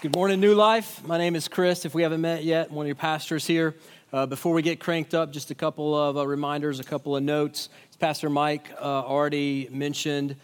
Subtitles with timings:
[0.00, 1.06] Good morning, New Life.
[1.06, 1.84] My name is Chris.
[1.84, 3.74] If we haven't met yet, I'm one of your pastors here.
[4.14, 7.22] Uh, before we get cranked up, just a couple of uh, reminders, a couple of
[7.22, 7.68] notes.
[7.90, 10.36] As Pastor Mike uh, already mentioned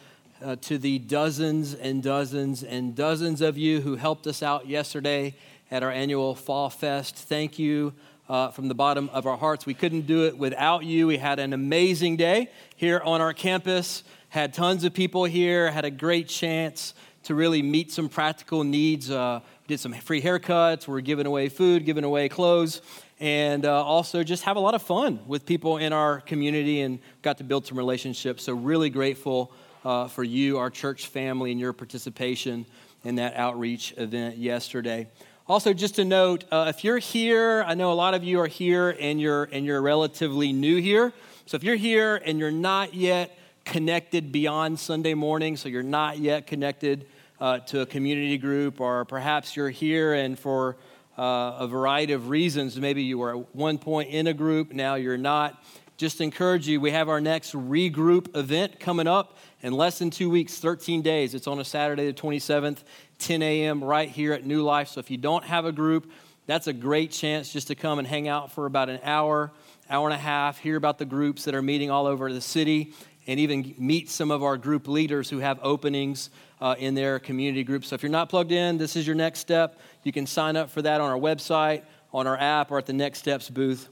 [0.45, 5.35] uh, to the dozens and dozens and dozens of you who helped us out yesterday
[5.71, 7.17] at our annual Fall Fest.
[7.17, 7.95] Thank you
[8.29, 9.65] uh, from the bottom of our hearts.
[9.65, 11.07] We couldn't do it without you.
[11.07, 15.87] We had an amazing day here on our campus, had tons of people here, had
[15.87, 16.93] a great chance
[17.27, 19.11] to really meet some practical needs.
[19.11, 22.83] Uh, did some free haircuts, we're giving away food, giving away clothes,
[23.19, 27.01] and uh, also just have a lot of fun with people in our community and
[27.23, 28.45] got to build some relationships.
[28.45, 29.53] So, really grateful
[29.85, 32.65] uh, for you, our church family, and your participation
[33.03, 35.09] in that outreach event yesterday.
[35.49, 38.47] Also, just a note, uh, if you're here, I know a lot of you are
[38.47, 41.13] here and you're and you're relatively new here.
[41.47, 46.19] So if you're here and you're not yet connected beyond Sunday morning, so you're not
[46.19, 47.07] yet connected
[47.41, 50.77] uh, to a community group, or perhaps you're here and for
[51.19, 54.95] uh, a variety of reasons, maybe you were at one point in a group, now
[54.95, 55.63] you're not.
[55.97, 60.29] Just encourage you, we have our next regroup event coming up in less than two
[60.29, 61.35] weeks, 13 days.
[61.35, 62.79] It's on a Saturday, the 27th,
[63.19, 64.89] 10 a.m., right here at New Life.
[64.89, 66.11] So if you don't have a group,
[66.47, 69.51] that's a great chance just to come and hang out for about an hour,
[69.89, 72.93] hour and a half, hear about the groups that are meeting all over the city,
[73.27, 77.65] and even meet some of our group leaders who have openings uh, in their community
[77.65, 77.89] groups.
[77.89, 79.81] So if you're not plugged in, this is your next step.
[80.05, 82.93] You can sign up for that on our website, on our app, or at the
[82.93, 83.89] Next Steps booth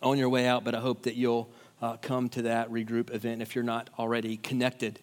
[0.00, 0.64] on your way out.
[0.64, 4.36] But I hope that you'll uh, come to that regroup event if you're not already
[4.36, 5.00] connected.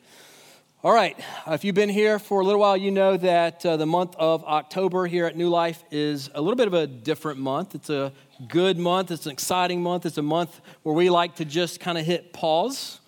[0.82, 3.86] All right, if you've been here for a little while, you know that uh, the
[3.86, 7.76] month of October here at New Life is a little bit of a different month.
[7.76, 8.14] It's a
[8.48, 11.98] good month, it's an exciting month, it's a month where we like to just kind
[11.98, 13.02] of hit pause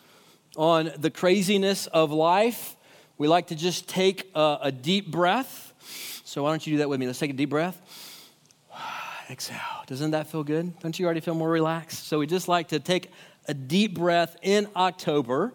[0.55, 2.75] on the craziness of life
[3.21, 5.73] we like to just take a, a deep breath.
[6.25, 7.05] So why don't you do that with me?
[7.05, 7.79] Let's take a deep breath.
[9.29, 9.59] Exhale.
[9.85, 10.79] Doesn't that feel good?
[10.79, 12.07] Don't you already feel more relaxed?
[12.07, 13.11] So we just like to take
[13.47, 15.53] a deep breath in October,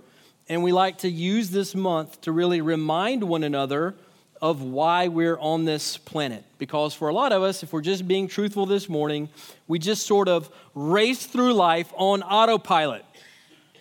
[0.48, 3.96] and we like to use this month to really remind one another
[4.40, 6.44] of why we're on this planet.
[6.58, 9.28] Because for a lot of us, if we're just being truthful this morning,
[9.66, 13.04] we just sort of race through life on autopilot.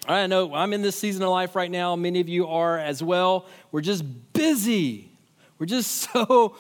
[0.08, 1.96] I know I'm in this season of life right now.
[1.96, 3.48] Many of you are as well.
[3.72, 5.10] We're just busy.
[5.58, 6.56] We're just so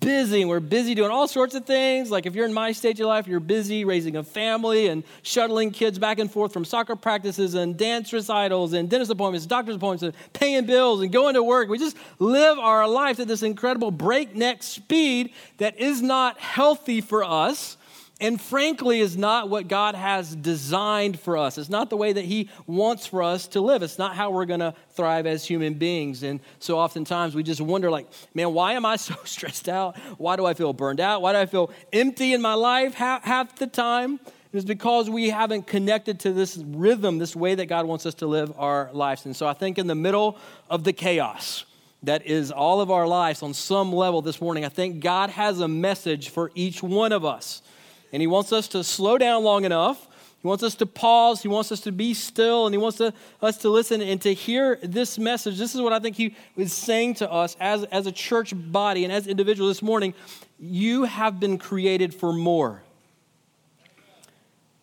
[0.00, 0.44] busy.
[0.44, 2.10] We're busy doing all sorts of things.
[2.10, 5.70] Like if you're in my stage of life, you're busy raising a family and shuttling
[5.70, 10.02] kids back and forth from soccer practices and dance recitals and dentist appointments, doctor's appointments,
[10.02, 11.68] and paying bills and going to work.
[11.68, 17.24] We just live our life at this incredible breakneck speed that is not healthy for
[17.24, 17.76] us
[18.20, 21.56] and frankly is not what God has designed for us.
[21.56, 23.82] It's not the way that He wants for us to live.
[23.82, 26.22] It's not how we're going to thrive as human beings.
[26.22, 29.96] And so oftentimes we just wonder, like, man, why am I so stressed out?
[30.18, 31.22] Why do I feel burned out?
[31.22, 34.20] Why do I feel empty in my life half, the time?
[34.52, 38.26] It's because we haven't connected to this rhythm, this way that God wants us to
[38.26, 39.24] live our lives.
[39.24, 40.38] And so I think in the middle
[40.68, 41.64] of the chaos,
[42.02, 44.64] that is all of our lives on some level this morning.
[44.64, 47.62] I think God has a message for each one of us.
[48.12, 50.06] And He wants us to slow down long enough.
[50.42, 51.42] He wants us to pause.
[51.42, 52.66] He wants us to be still.
[52.66, 53.12] And He wants to,
[53.42, 55.58] us to listen and to hear this message.
[55.58, 59.04] This is what I think He was saying to us as, as a church body
[59.04, 60.14] and as individuals this morning.
[60.58, 62.82] You have been created for more.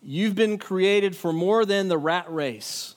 [0.02, 2.94] You've been created for more than the rat race.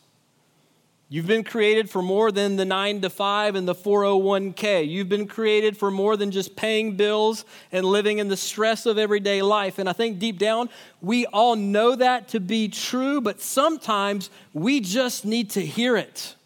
[1.13, 4.88] You've been created for more than the 9 to 5 and the 401k.
[4.88, 8.97] You've been created for more than just paying bills and living in the stress of
[8.97, 9.77] everyday life.
[9.77, 10.69] And I think deep down,
[11.01, 16.38] we all know that to be true, but sometimes we just need to hear it.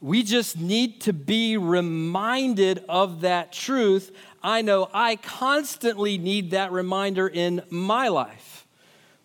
[0.00, 4.16] We just need to be reminded of that truth.
[4.40, 8.68] I know I constantly need that reminder in my life.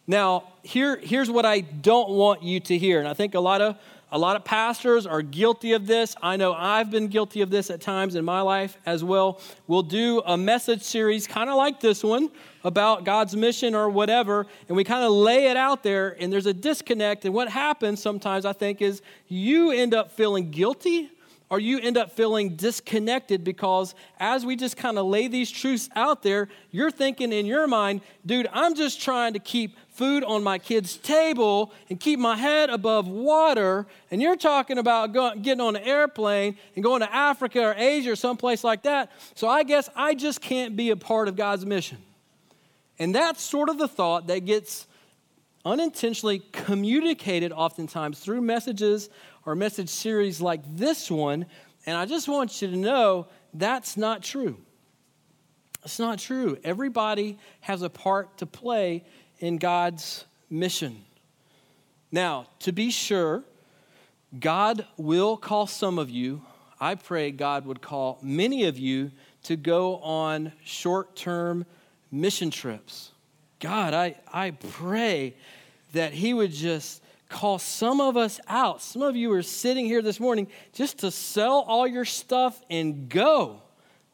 [0.08, 3.00] Now, here, here's what I don't want you to hear.
[3.00, 3.78] And I think a lot of
[4.12, 6.16] a lot of pastors are guilty of this.
[6.22, 9.41] I know I've been guilty of this at times in my life as well.
[9.68, 12.29] We'll do a message series kind of like this one
[12.64, 16.46] about God's mission or whatever, and we kind of lay it out there, and there's
[16.46, 17.26] a disconnect.
[17.26, 21.12] And what happens sometimes, I think, is you end up feeling guilty
[21.50, 25.90] or you end up feeling disconnected because as we just kind of lay these truths
[25.96, 30.44] out there, you're thinking in your mind, dude, I'm just trying to keep food on
[30.44, 33.86] my kid's table and keep my head above water.
[34.09, 38.12] And you're talking about going, getting on an airplane and going to Africa or Asia
[38.12, 39.12] or someplace like that.
[39.36, 42.00] So I guess I just can't be a part of God's mission.
[42.98, 44.88] And that's sort of the thought that gets
[45.66, 49.09] unintentionally communicated oftentimes through messages
[49.46, 51.46] or message series like this one.
[51.86, 54.58] And I just want you to know that's not true.
[55.84, 56.58] It's not true.
[56.64, 59.03] Everybody has a part to play
[59.40, 61.06] in God's mission.
[62.12, 63.44] Now, to be sure,
[64.40, 66.41] God will call some of you.
[66.80, 69.12] I pray God would call many of you
[69.44, 71.66] to go on short term
[72.12, 73.12] mission trips.
[73.59, 75.36] God, I, I pray
[75.94, 78.82] that He would just call some of us out.
[78.82, 83.10] Some of you are sitting here this morning just to sell all your stuff and
[83.10, 83.62] go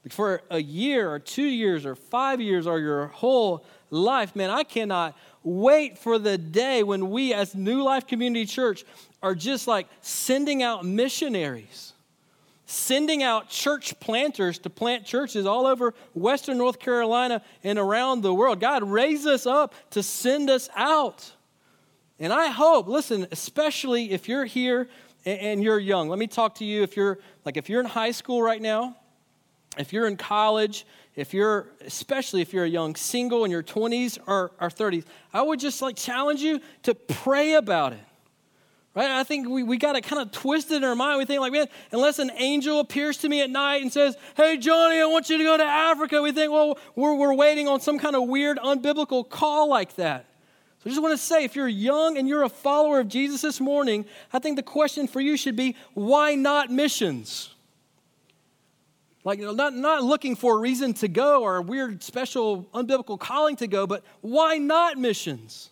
[0.10, 4.36] for a year or two years or five years or your whole life.
[4.36, 8.84] Man, I cannot wait for the day when we, as New Life Community Church,
[9.22, 11.94] are just like sending out missionaries,
[12.66, 18.34] sending out church planters to plant churches all over Western North Carolina and around the
[18.34, 18.60] world.
[18.60, 21.32] God raise us up to send us out.
[22.22, 24.88] And I hope, listen, especially if you're here
[25.26, 28.12] and you're young, let me talk to you if you're like if you're in high
[28.12, 28.96] school right now,
[29.76, 30.86] if you're in college,
[31.16, 35.04] if you're especially if you're a young single in your 20s or, or 30s,
[35.34, 38.06] I would just like challenge you to pray about it.
[38.94, 39.10] Right?
[39.10, 41.18] I think we, we got it kind of twisted in our mind.
[41.18, 44.58] We think, like, man, unless an angel appears to me at night and says, Hey,
[44.58, 47.80] Johnny, I want you to go to Africa, we think, well, we're, we're waiting on
[47.80, 50.26] some kind of weird, unbiblical call like that.
[50.82, 53.44] So I just want to say, if you're young and you're a follower of Jesus
[53.44, 57.54] this morning, I think the question for you should be, why not missions?
[59.24, 62.64] Like, you know, not, not looking for a reason to go or a weird, special,
[62.74, 65.70] unbiblical calling to go, but why not missions?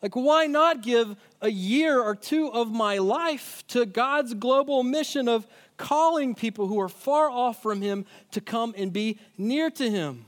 [0.00, 5.28] Like, why not give a year or two of my life to God's global mission
[5.28, 5.46] of
[5.76, 10.24] calling people who are far off from Him to come and be near to Him?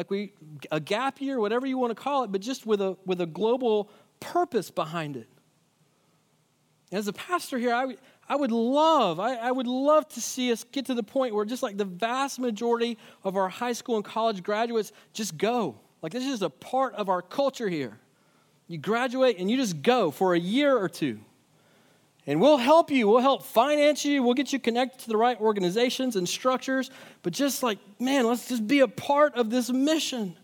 [0.00, 0.32] Like, we,
[0.70, 3.26] a gap year, whatever you want to call it, but just with a, with a
[3.26, 5.28] global purpose behind it.
[6.90, 10.64] As a pastor here, I, I would love, I, I, would love to see us
[10.64, 14.04] get to the point where just like the vast majority of our high school and
[14.04, 15.78] college graduates just go.
[16.00, 17.98] Like this is a part of our culture here.
[18.68, 21.20] You graduate and you just go for a year or two.
[22.30, 25.38] And we'll help you, we'll help finance you, we'll get you connected to the right
[25.40, 26.88] organizations and structures.
[27.24, 30.36] But just like, man, let's just be a part of this mission.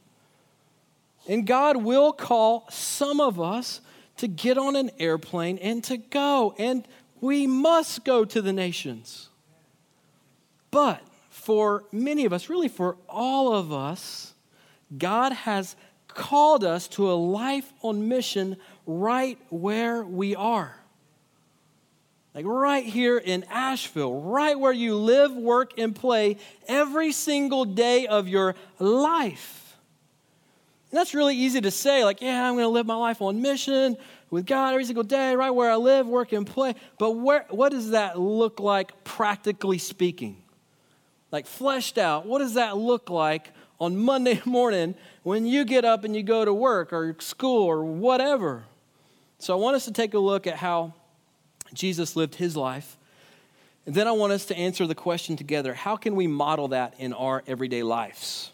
[1.28, 3.80] And God will call some of us
[4.16, 6.56] to get on an airplane and to go.
[6.58, 6.88] And
[7.20, 9.28] we must go to the nations.
[10.72, 11.00] But
[11.30, 14.34] for many of us, really for all of us,
[14.98, 15.76] God has
[16.08, 18.56] called us to a life on mission
[18.86, 20.80] right where we are.
[22.36, 26.36] Like right here in Asheville, right where you live, work, and play
[26.68, 29.78] every single day of your life.
[30.90, 33.40] And that's really easy to say, like, yeah, I'm going to live my life on
[33.40, 33.96] mission
[34.28, 36.74] with God every single day, right where I live, work, and play.
[36.98, 40.36] But where, what does that look like practically speaking?
[41.32, 43.50] Like fleshed out, what does that look like
[43.80, 47.82] on Monday morning when you get up and you go to work or school or
[47.82, 48.64] whatever?
[49.38, 50.92] So I want us to take a look at how
[51.76, 52.96] Jesus lived his life.
[53.86, 56.94] And then I want us to answer the question together how can we model that
[56.98, 58.50] in our everyday lives?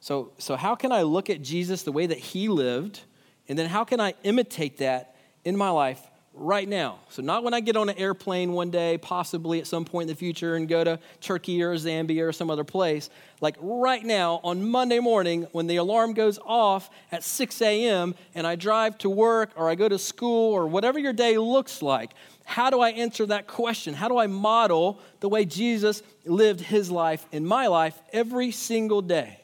[0.00, 3.00] So, so how can I look at Jesus the way that he lived?
[3.48, 6.00] And then how can I imitate that in my life
[6.36, 6.98] right now?
[7.08, 10.14] So, not when I get on an airplane one day, possibly at some point in
[10.14, 13.10] the future, and go to Turkey or Zambia or some other place.
[13.40, 18.46] Like right now on Monday morning, when the alarm goes off at 6 a.m., and
[18.46, 22.12] I drive to work or I go to school or whatever your day looks like.
[22.44, 23.94] How do I answer that question?
[23.94, 29.02] How do I model the way Jesus lived his life in my life every single
[29.02, 29.40] day?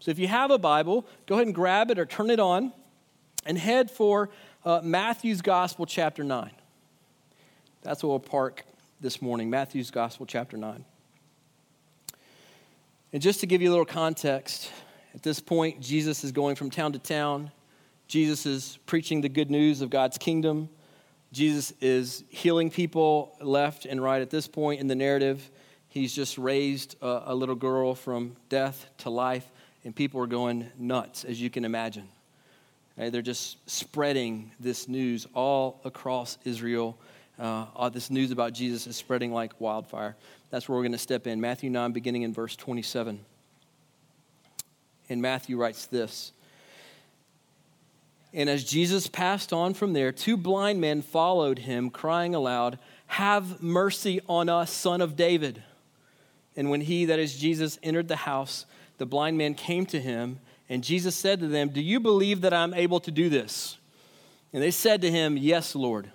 [0.00, 2.72] So, if you have a Bible, go ahead and grab it or turn it on
[3.44, 4.30] and head for
[4.64, 6.50] uh, Matthew's Gospel, chapter 9.
[7.82, 8.64] That's what we'll park
[9.00, 10.84] this morning, Matthew's Gospel, chapter 9.
[13.12, 14.70] And just to give you a little context,
[15.14, 17.50] at this point, Jesus is going from town to town.
[18.06, 20.68] Jesus is preaching the good news of God's kingdom.
[21.32, 24.22] Jesus is healing people left and right.
[24.22, 25.50] At this point in the narrative,
[25.88, 29.50] he's just raised a, a little girl from death to life,
[29.84, 32.08] and people are going nuts, as you can imagine.
[33.10, 36.98] They're just spreading this news all across Israel.
[37.38, 40.16] Uh, all this news about Jesus is spreading like wildfire.
[40.50, 41.40] That's where we're going to step in.
[41.40, 43.20] Matthew 9, beginning in verse 27.
[45.08, 46.32] And Matthew writes this
[48.32, 53.62] And as Jesus passed on from there, two blind men followed him, crying aloud, Have
[53.62, 55.62] mercy on us, son of David.
[56.54, 58.66] And when he, that is Jesus, entered the house,
[58.98, 60.38] the blind man came to him
[60.72, 63.76] and Jesus said to them, Do you believe that I'm able to do this?
[64.54, 66.10] And they said to him, Yes, Lord.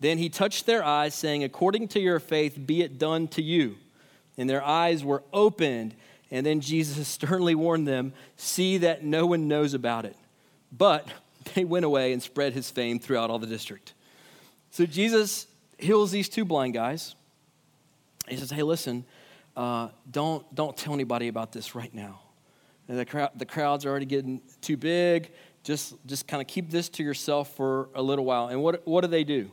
[0.00, 3.76] Then he touched their eyes, saying, According to your faith, be it done to you.
[4.36, 5.94] And their eyes were opened,
[6.28, 10.16] And then Jesus sternly warned them see that no one knows about it.
[10.76, 11.06] But
[11.54, 13.94] they went away and spread his fame throughout all the district.
[14.72, 15.46] So Jesus
[15.78, 17.14] heals these two blind guys.
[18.26, 19.04] He says, Hey, listen,
[19.56, 22.22] uh, don't, don't tell anybody about this right now.
[22.88, 25.30] The, crowd, the crowd's already getting too big.
[25.62, 28.48] Just, just kind of keep this to yourself for a little while.
[28.48, 29.50] And what, what do they do?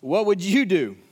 [0.00, 0.96] What would you do?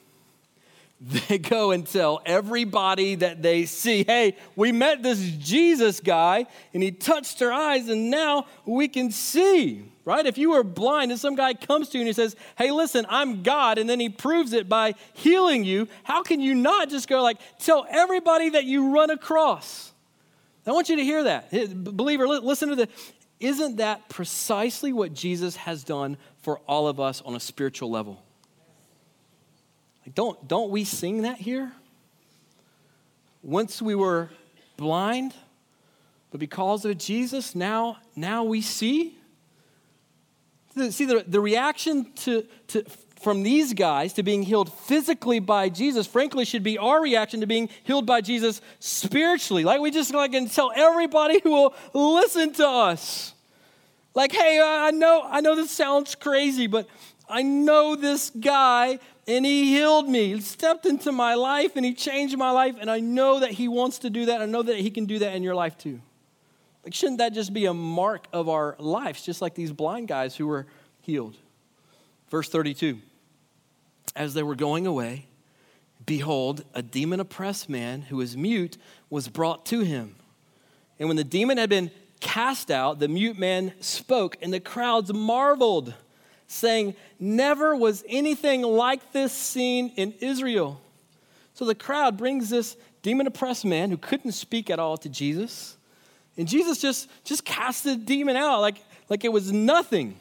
[1.28, 6.82] They go and tell everybody that they see, hey, we met this Jesus guy and
[6.82, 10.26] he touched our eyes and now we can see right?
[10.26, 13.06] If you were blind and some guy comes to you and he says, Hey, listen,
[13.08, 17.08] I'm God, and then he proves it by healing you, how can you not just
[17.08, 19.89] go like, tell everybody that you run across?
[20.66, 21.50] I want you to hear that.
[21.50, 22.88] Believer, listen to the.
[23.40, 28.22] Isn't that precisely what Jesus has done for all of us on a spiritual level?
[30.04, 31.72] Like, don't, don't we sing that here?
[33.42, 34.28] Once we were
[34.76, 35.34] blind,
[36.30, 39.16] but because of Jesus, now, now we see.
[40.76, 42.84] See, the, the reaction to, to,
[43.20, 47.46] from these guys to being healed physically by Jesus, frankly, should be our reaction to
[47.46, 49.62] being healed by Jesus spiritually.
[49.62, 53.34] Like we just like and tell everybody who will listen to us.
[54.14, 56.88] Like, hey, I know, I know this sounds crazy, but
[57.28, 60.34] I know this guy and he healed me.
[60.34, 63.68] He stepped into my life and he changed my life, and I know that he
[63.68, 64.40] wants to do that.
[64.40, 66.00] I know that he can do that in your life too.
[66.84, 70.34] Like, shouldn't that just be a mark of our lives, just like these blind guys
[70.34, 70.66] who were
[71.02, 71.36] healed?
[72.30, 73.00] Verse 32
[74.16, 75.26] As they were going away,
[76.04, 78.76] behold, a demon oppressed man who was mute
[79.08, 80.16] was brought to him.
[80.98, 81.90] And when the demon had been
[82.20, 85.94] cast out, the mute man spoke, and the crowds marveled,
[86.46, 90.80] saying, Never was anything like this seen in Israel.
[91.54, 95.76] So the crowd brings this demon oppressed man who couldn't speak at all to Jesus.
[96.36, 98.76] And Jesus just, just cast the demon out like,
[99.08, 100.18] like it was nothing.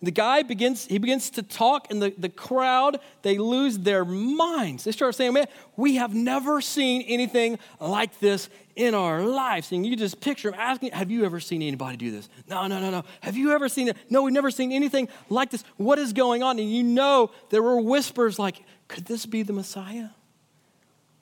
[0.00, 4.84] The guy begins, he begins to talk, and the, the crowd, they lose their minds.
[4.84, 9.72] They start saying, Man, we have never seen anything like this in our lives.
[9.72, 12.28] And you just picture him asking, Have you ever seen anybody do this?
[12.48, 13.04] No, no, no, no.
[13.22, 13.96] Have you ever seen it?
[14.08, 15.64] No, we've never seen anything like this.
[15.78, 16.60] What is going on?
[16.60, 20.10] And you know there were whispers like, Could this be the Messiah?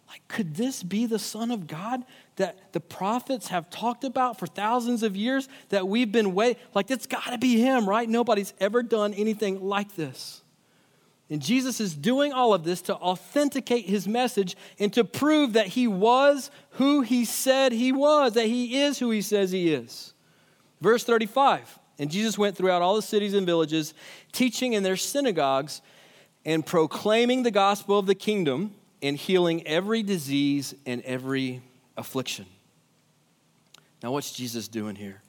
[0.08, 2.04] Like, could this be the Son of God
[2.36, 6.62] that the prophets have talked about for thousands of years that we've been waiting?
[6.74, 8.08] Like, it's got to be him, right?
[8.08, 10.42] Nobody's ever done anything like this.
[11.28, 15.66] And Jesus is doing all of this to authenticate his message and to prove that
[15.68, 20.14] he was who he said he was, that he is who he says he is.
[20.80, 23.92] Verse 35 And Jesus went throughout all the cities and villages,
[24.30, 25.82] teaching in their synagogues
[26.44, 28.72] and proclaiming the gospel of the kingdom
[29.02, 31.62] and healing every disease and every
[31.96, 32.46] affliction.
[34.02, 35.22] Now, what's Jesus doing here?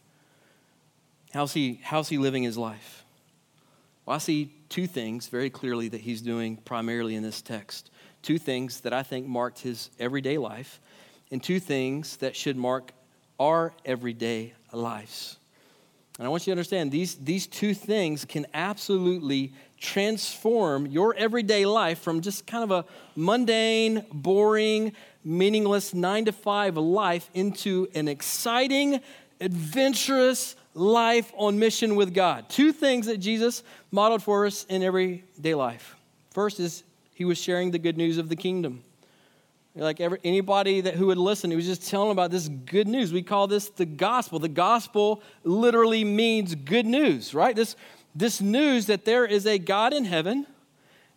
[1.34, 3.04] How's he, how's he living his life?
[4.06, 7.92] Well, I see two things very clearly that he's doing primarily in this text.
[8.22, 10.80] Two things that I think marked his everyday life,
[11.32, 12.92] and two things that should mark
[13.40, 15.38] our everyday lives.
[16.18, 21.66] And I want you to understand these, these two things can absolutely transform your everyday
[21.66, 24.94] life from just kind of a mundane, boring,
[25.24, 29.00] meaningless nine to five life into an exciting,
[29.40, 32.50] adventurous life on mission with God.
[32.50, 35.96] Two things that Jesus modeled for us in everyday life.
[36.32, 36.84] First is
[37.14, 38.84] he was sharing the good news of the kingdom.
[39.77, 43.13] Like every, anybody that who would listen, he was just telling about this good news.
[43.13, 44.39] We call this the gospel.
[44.39, 47.55] The gospel literally means good news, right?
[47.55, 47.75] This,
[48.15, 50.48] this news that there is a God in heaven,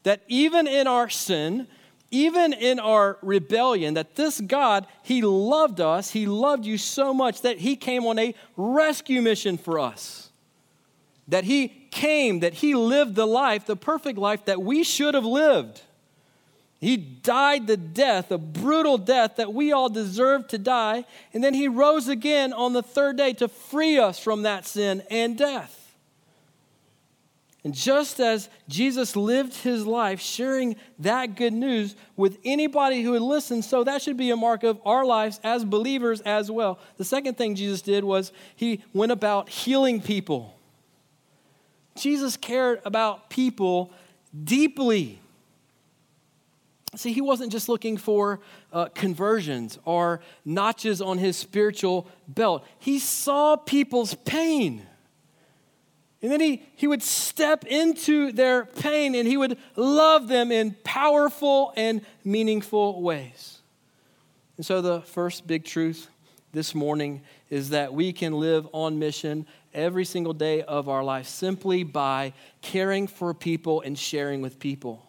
[0.03, 1.69] that even in our sin,
[2.11, 7.41] even in our rebellion, that this God, He loved us, He loved you so much
[7.43, 10.31] that He came on a rescue mission for us.
[11.29, 15.25] That He came, that He lived the life, the perfect life that we should have
[15.25, 15.83] lived
[16.81, 21.53] he died the death, a brutal death that we all deserved to die, and then
[21.53, 25.77] he rose again on the third day to free us from that sin and death.
[27.63, 33.21] And just as Jesus lived his life sharing that good news with anybody who would
[33.21, 36.79] listen, so that should be a mark of our lives as believers as well.
[36.97, 40.55] The second thing Jesus did was he went about healing people.
[41.97, 43.93] Jesus cared about people
[44.43, 45.21] deeply.
[46.97, 48.41] See, he wasn't just looking for
[48.73, 52.67] uh, conversions or notches on his spiritual belt.
[52.81, 54.87] He saw people's pain.
[56.21, 60.77] And then he, he would step into their pain and he would love them in
[60.85, 63.59] powerful and meaningful ways.
[64.57, 66.09] And so, the first big truth
[66.53, 71.27] this morning is that we can live on mission every single day of our life
[71.27, 75.07] simply by caring for people and sharing with people.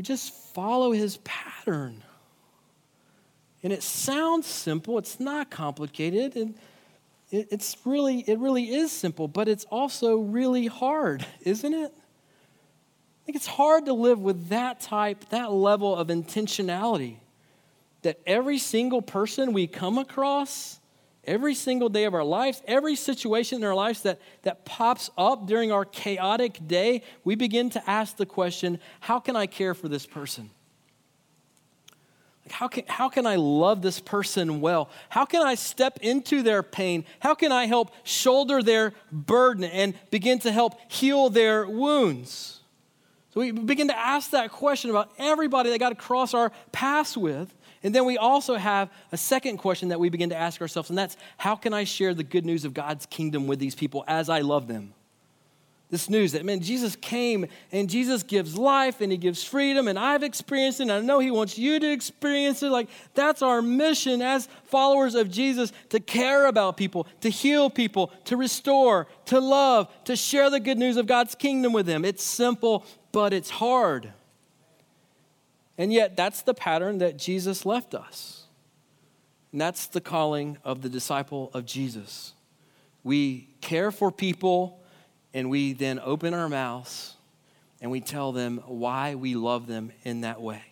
[0.00, 2.02] We just follow his pattern.
[3.62, 6.54] And it sounds simple, it's not complicated, and
[7.30, 11.92] it's really, it really is simple, but it's also really hard, isn't it?
[11.92, 17.16] I think it's hard to live with that type, that level of intentionality.
[18.00, 20.79] That every single person we come across,
[21.24, 25.46] every single day of our lives, every situation in our lives that, that pops up
[25.46, 29.88] during our chaotic day, we begin to ask the question how can I care for
[29.88, 30.50] this person?
[32.50, 34.90] How can, how can I love this person well?
[35.08, 37.04] How can I step into their pain?
[37.20, 42.60] How can I help shoulder their burden and begin to help heal their wounds?
[43.32, 47.16] So we begin to ask that question about everybody that got to cross our paths
[47.16, 47.54] with.
[47.82, 50.98] And then we also have a second question that we begin to ask ourselves, and
[50.98, 54.28] that's how can I share the good news of God's kingdom with these people as
[54.28, 54.94] I love them?
[55.90, 59.98] this news that, man, Jesus came and Jesus gives life and he gives freedom, and
[59.98, 62.70] I've experienced it, and I know he wants you to experience it.
[62.70, 68.12] Like, that's our mission as followers of Jesus to care about people, to heal people,
[68.26, 72.04] to restore, to love, to share the good news of God's kingdom with them.
[72.04, 74.12] It's simple, but it's hard.
[75.80, 78.42] And yet, that's the pattern that Jesus left us.
[79.50, 82.34] And that's the calling of the disciple of Jesus.
[83.02, 84.78] We care for people
[85.32, 87.14] and we then open our mouths
[87.80, 90.62] and we tell them why we love them in that way.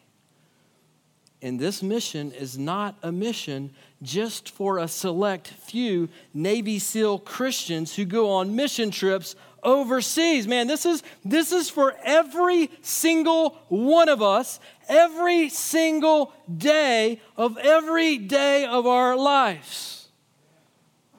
[1.41, 3.71] And this mission is not a mission
[4.03, 10.47] just for a select few Navy SEAL Christians who go on mission trips overseas.
[10.47, 17.57] Man, this is, this is for every single one of us, every single day of
[17.59, 20.09] every day of our lives.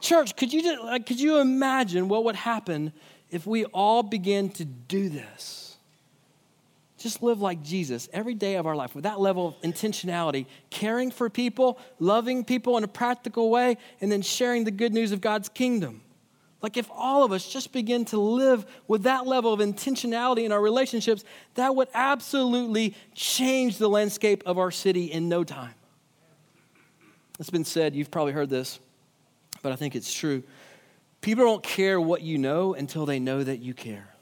[0.02, 2.94] Church, could you, could you imagine what would happen
[3.32, 5.78] if we all begin to do this,
[6.98, 11.12] just live like Jesus every day of our life with that level of intentionality, caring
[11.12, 15.22] for people, loving people in a practical way, and then sharing the good news of
[15.22, 16.02] God's kingdom.
[16.62, 20.52] Like, if all of us just begin to live with that level of intentionality in
[20.52, 21.24] our relationships,
[21.56, 25.74] that would absolutely change the landscape of our city in no time.
[27.40, 28.80] It's been said, you've probably heard this,
[29.62, 30.44] but I think it's true.
[31.22, 34.14] People don't care what you know until they know that you care.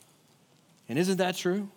[0.87, 1.67] And isn't that true?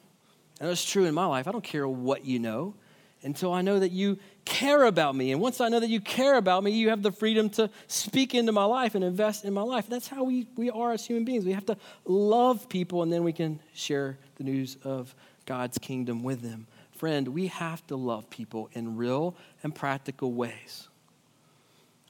[0.60, 1.48] And that's true in my life.
[1.48, 2.74] I don't care what you know
[3.22, 5.32] until I know that you care about me.
[5.32, 8.34] And once I know that you care about me, you have the freedom to speak
[8.34, 9.86] into my life and invest in my life.
[9.88, 11.44] That's how we, we are as human beings.
[11.44, 15.14] We have to love people, and then we can share the news of
[15.46, 16.66] God's kingdom with them.
[16.92, 20.88] Friend, we have to love people in real and practical ways.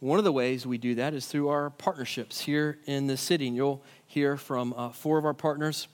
[0.00, 3.46] One of the ways we do that is through our partnerships here in the city.
[3.46, 5.88] And you'll hear from uh, four of our partners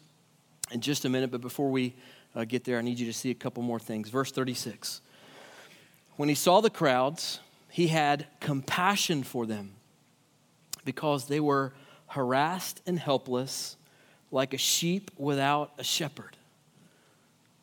[0.70, 1.32] in just a minute.
[1.32, 1.94] But before we
[2.34, 4.08] uh, get there, I need you to see a couple more things.
[4.08, 5.00] Verse 36
[6.16, 9.72] When he saw the crowds, he had compassion for them
[10.84, 11.74] because they were
[12.08, 13.76] harassed and helpless
[14.30, 16.36] like a sheep without a shepherd.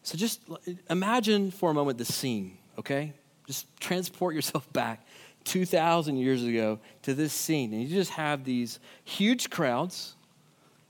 [0.03, 0.41] So just
[0.89, 3.13] imagine for a moment the scene, okay?
[3.47, 5.05] Just transport yourself back
[5.45, 7.73] 2,000 years ago to this scene.
[7.73, 10.15] And you just have these huge crowds.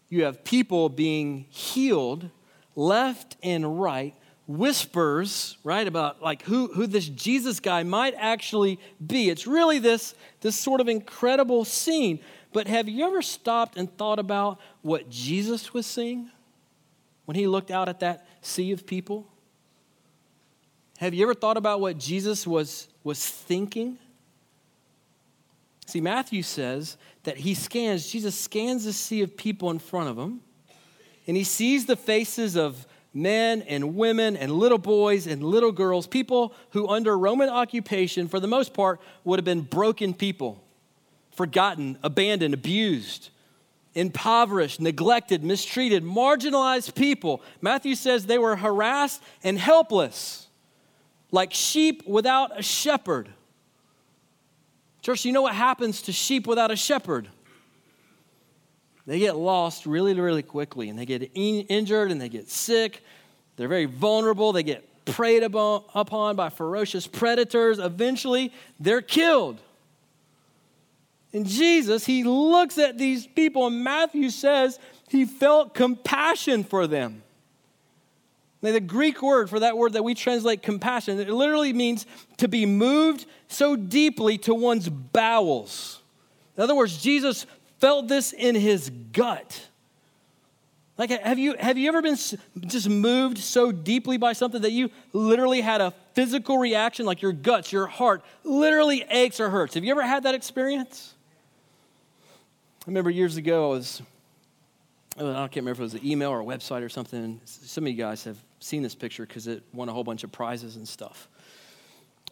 [0.09, 2.29] You have people being healed
[2.75, 4.15] left and right,
[4.57, 9.29] whispers, right, about like who, who this Jesus guy might actually be.
[9.29, 12.19] It's really this, this sort of incredible scene.
[12.51, 16.29] But have you ever stopped and thought about what Jesus was seeing
[17.25, 19.27] when he looked out at that sea of people?
[20.99, 23.97] Have you ever thought about what Jesus was, was thinking?
[25.87, 30.17] See, Matthew says that he scans, Jesus scans the sea of people in front of
[30.17, 30.41] him,
[31.25, 36.07] and he sees the faces of men and women and little boys and little girls,
[36.07, 40.63] people who, under Roman occupation, for the most part, would have been broken people,
[41.31, 43.29] forgotten, abandoned, abused,
[43.93, 47.41] impoverished, neglected, mistreated, marginalized people.
[47.61, 50.47] Matthew says they were harassed and helpless,
[51.31, 53.29] like sheep without a shepherd.
[55.01, 57.27] Church, you know what happens to sheep without a shepherd?
[59.05, 63.03] They get lost really, really quickly and they get in- injured and they get sick.
[63.57, 64.53] They're very vulnerable.
[64.53, 67.79] They get preyed upon by ferocious predators.
[67.79, 69.59] Eventually, they're killed.
[71.33, 77.23] And Jesus, he looks at these people, and Matthew says he felt compassion for them.
[78.61, 82.05] Now, the Greek word for that word that we translate compassion, it literally means
[82.37, 85.99] to be moved so deeply to one's bowels.
[86.55, 87.45] In other words, Jesus
[87.83, 89.67] felt this in his gut.
[90.97, 94.89] Like, have you, have you ever been just moved so deeply by something that you
[95.11, 99.73] literally had a physical reaction, like your guts, your heart literally aches or hurts?
[99.73, 101.13] Have you ever had that experience?
[102.83, 104.01] I remember years ago, I was,
[105.17, 107.41] I can't remember if it was an email or a website or something.
[107.43, 110.31] Some of you guys have seen this picture because it won a whole bunch of
[110.31, 111.27] prizes and stuff.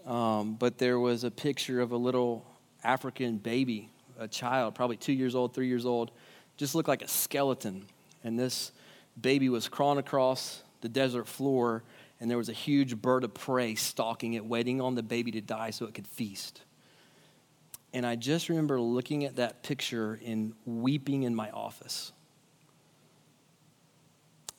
[0.06, 2.46] Um, but there was a picture of a little
[2.86, 3.90] African baby,
[4.22, 6.12] a child, probably two years old, three years old,
[6.58, 7.86] just looked like a skeleton
[8.24, 8.72] and this
[9.20, 11.84] baby was crawling across the desert floor,
[12.20, 15.42] and there was a huge bird of prey stalking it, waiting on the baby to
[15.42, 16.62] die so it could feast.
[17.94, 22.12] And I just remember looking at that picture and weeping in my office.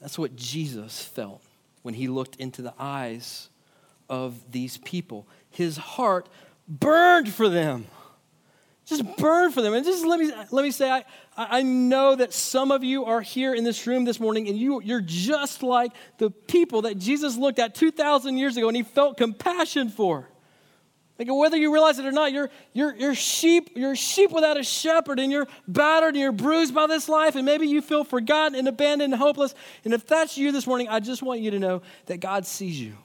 [0.00, 1.42] That's what Jesus felt
[1.82, 3.48] when he looked into the eyes
[4.08, 5.26] of these people.
[5.50, 6.28] His heart
[6.68, 7.86] burned for them.
[8.86, 9.74] Just burn for them.
[9.74, 11.04] And just let me, let me say, I,
[11.36, 14.82] I know that some of you are here in this room this morning and you,
[14.82, 19.16] you're just like the people that Jesus looked at 2,000 years ago and he felt
[19.16, 20.28] compassion for.
[21.18, 24.64] Like whether you realize it or not, you're, you're, you're sheep, you're sheep without a
[24.64, 28.58] shepherd, and you're battered and you're bruised by this life, and maybe you feel forgotten
[28.58, 29.54] and abandoned and hopeless.
[29.84, 32.80] And if that's you this morning, I just want you to know that God sees
[32.80, 32.96] you.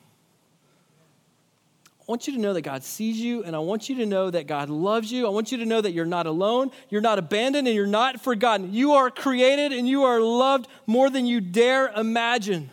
[2.07, 4.29] I want you to know that God sees you, and I want you to know
[4.29, 5.27] that God loves you.
[5.27, 8.21] I want you to know that you're not alone, you're not abandoned, and you're not
[8.21, 8.73] forgotten.
[8.73, 12.69] You are created and you are loved more than you dare imagine.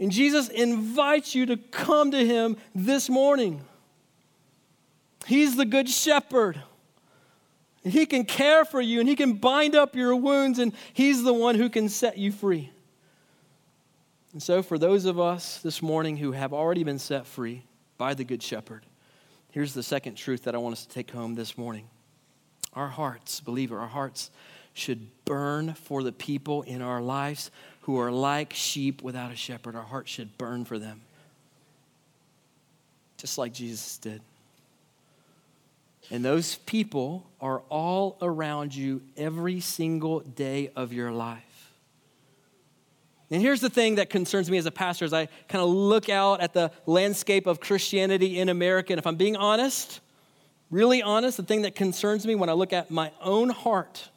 [0.00, 3.62] And Jesus invites you to come to him this morning.
[5.26, 6.62] He's the good shepherd.
[7.82, 11.34] He can care for you and he can bind up your wounds, and he's the
[11.34, 12.70] one who can set you free.
[14.36, 17.62] And so, for those of us this morning who have already been set free
[17.96, 18.84] by the Good Shepherd,
[19.50, 21.86] here's the second truth that I want us to take home this morning.
[22.74, 24.30] Our hearts, believer, our hearts
[24.74, 29.74] should burn for the people in our lives who are like sheep without a shepherd.
[29.74, 31.00] Our hearts should burn for them,
[33.16, 34.20] just like Jesus did.
[36.10, 41.55] And those people are all around you every single day of your life.
[43.30, 46.08] And here's the thing that concerns me as a pastor as I kind of look
[46.08, 48.92] out at the landscape of Christianity in America.
[48.92, 50.00] And if I'm being honest,
[50.70, 54.10] really honest, the thing that concerns me when I look at my own heart,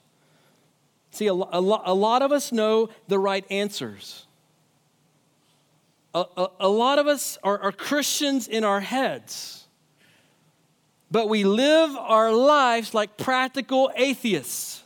[1.10, 4.28] see, a, a, a lot of us know the right answers.
[6.13, 9.65] A, a, a lot of us are, are Christians in our heads,
[11.10, 14.84] but we live our lives like practical atheists.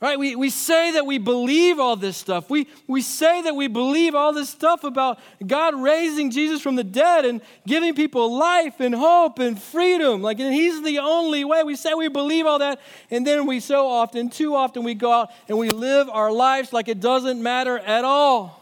[0.00, 0.18] Right?
[0.18, 2.50] We, we say that we believe all this stuff.
[2.50, 6.84] We, we say that we believe all this stuff about God raising Jesus from the
[6.84, 10.20] dead and giving people life and hope and freedom.
[10.20, 11.62] Like, and He's the only way.
[11.62, 12.80] We say we believe all that,
[13.10, 16.72] and then we so often, too often, we go out and we live our lives
[16.72, 18.60] like it doesn't matter at all.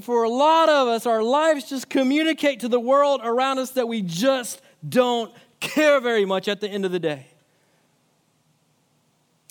[0.00, 3.86] For a lot of us, our lives just communicate to the world around us that
[3.86, 7.31] we just don't care very much at the end of the day.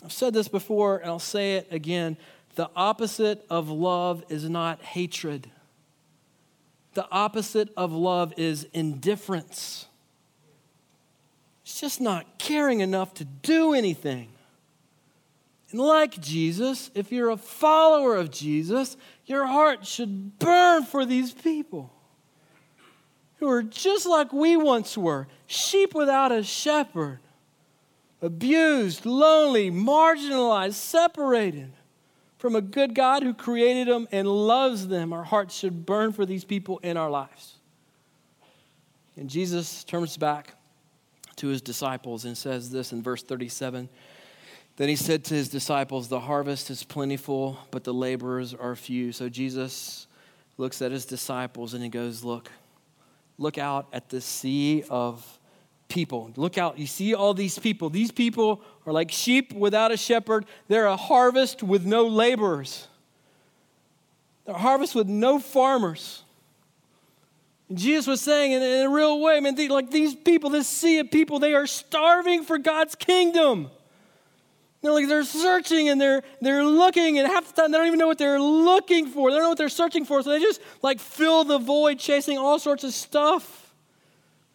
[0.03, 2.17] I've said this before and I'll say it again.
[2.55, 5.49] The opposite of love is not hatred.
[6.93, 9.87] The opposite of love is indifference.
[11.63, 14.29] It's just not caring enough to do anything.
[15.71, 21.31] And like Jesus, if you're a follower of Jesus, your heart should burn for these
[21.31, 21.93] people
[23.37, 27.20] who are just like we once were sheep without a shepherd
[28.21, 31.71] abused, lonely, marginalized, separated
[32.37, 35.13] from a good God who created them and loves them.
[35.13, 37.55] Our hearts should burn for these people in our lives.
[39.15, 40.55] And Jesus turns back
[41.37, 43.89] to his disciples and says this in verse 37
[44.77, 49.11] Then he said to his disciples, The harvest is plentiful, but the laborers are few.
[49.11, 50.07] So Jesus
[50.57, 52.51] looks at his disciples and he goes, Look,
[53.37, 55.39] look out at the sea of
[55.91, 56.31] people.
[56.37, 57.89] Look out, you see all these people.
[57.89, 60.45] These people are like sheep without a shepherd.
[60.67, 62.87] They're a harvest with no laborers,
[64.45, 66.23] they're a harvest with no farmers.
[67.69, 70.67] And Jesus was saying in, in a real way, man, they, like these people, this
[70.67, 73.69] sea of people, they are starving for God's kingdom.
[74.81, 77.99] They're like they're searching and they're they're looking, and half the time they don't even
[77.99, 79.29] know what they're looking for.
[79.29, 82.37] They don't know what they're searching for, so they just like fill the void, chasing
[82.37, 83.70] all sorts of stuff.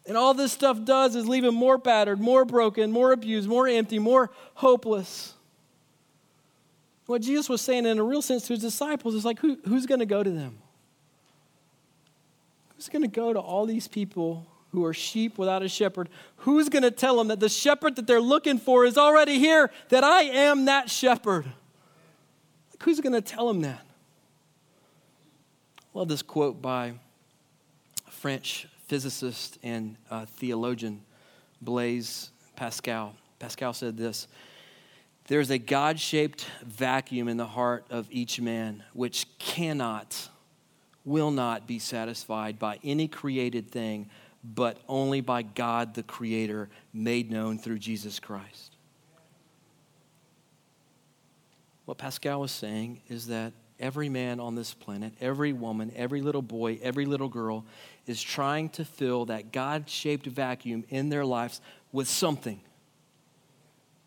[0.07, 3.67] And all this stuff does is leave him more battered, more broken, more abused, more
[3.67, 5.35] empty, more hopeless.
[7.07, 9.87] What Jesus was saying in a real sense to his disciples is like, who, who's
[9.87, 10.59] going to go to them?
[12.77, 16.09] Who's going to go to all these people who are sheep without a shepherd?
[16.39, 19.73] Who's going to tell them that the shepherd that they're looking for is already here,
[19.89, 21.47] that I am that shepherd?
[21.47, 23.85] Like, who's going to tell them that?
[25.95, 26.95] I love this quote by
[28.09, 31.03] French physicist and uh, theologian,
[31.61, 33.15] Blaise Pascal.
[33.39, 34.29] Pascal said this
[35.29, 40.29] There's a God shaped vacuum in the heart of each man which cannot,
[41.05, 44.11] will not be satisfied by any created thing,
[44.45, 48.73] but only by God the Creator made known through Jesus Christ.
[51.85, 56.43] What Pascal was saying is that every man on this planet, every woman, every little
[56.43, 57.65] boy, every little girl
[58.07, 61.61] is trying to fill that God shaped vacuum in their lives
[61.93, 62.61] with something.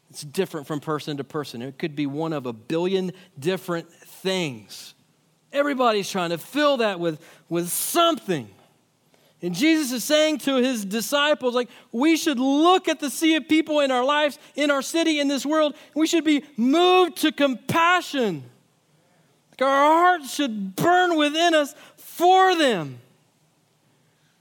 [0.09, 1.61] It's different from person to person.
[1.61, 4.95] It could be one of a billion different things.
[5.51, 8.49] Everybody's trying to fill that with, with something.
[9.41, 13.47] And Jesus is saying to his disciples, like, we should look at the sea of
[13.47, 15.75] people in our lives, in our city, in this world.
[15.95, 18.43] We should be moved to compassion.
[19.51, 22.99] Like our hearts should burn within us for them.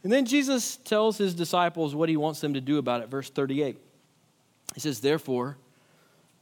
[0.02, 3.08] And then Jesus tells his disciples what he wants them to do about it.
[3.08, 3.76] Verse 38.
[4.74, 5.56] He says, Therefore,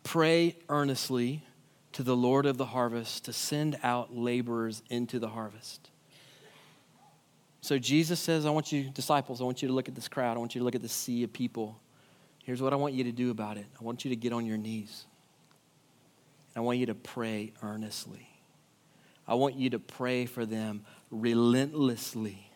[0.02, 1.42] pray earnestly
[1.92, 5.90] to the Lord of the harvest to send out laborers into the harvest.
[7.62, 10.36] So Jesus says, I want you, disciples, I want you to look at this crowd.
[10.36, 11.80] I want you to look at the sea of people.
[12.44, 14.46] Here's what I want you to do about it I want you to get on
[14.46, 15.06] your knees.
[16.54, 18.28] I want you to pray earnestly.
[19.26, 22.50] I want you to pray for them relentlessly.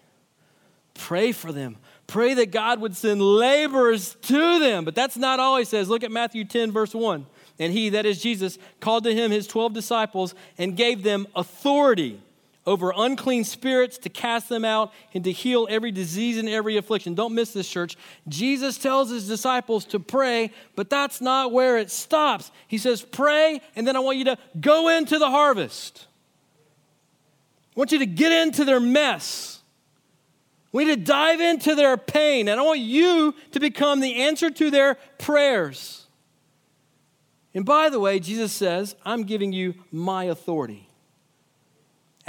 [0.94, 1.76] Pray for them.
[2.06, 4.84] Pray that God would send laborers to them.
[4.84, 5.88] But that's not all he says.
[5.88, 7.24] Look at Matthew 10, verse 1.
[7.58, 12.20] And he, that is Jesus, called to him his 12 disciples and gave them authority
[12.66, 17.14] over unclean spirits to cast them out and to heal every disease and every affliction.
[17.14, 17.96] Don't miss this, church.
[18.28, 22.50] Jesus tells his disciples to pray, but that's not where it stops.
[22.66, 26.06] He says, Pray, and then I want you to go into the harvest.
[27.76, 29.59] I want you to get into their mess.
[30.72, 34.50] We need to dive into their pain, and I want you to become the answer
[34.50, 36.06] to their prayers.
[37.54, 40.90] And by the way, Jesus says, I'm giving you my authority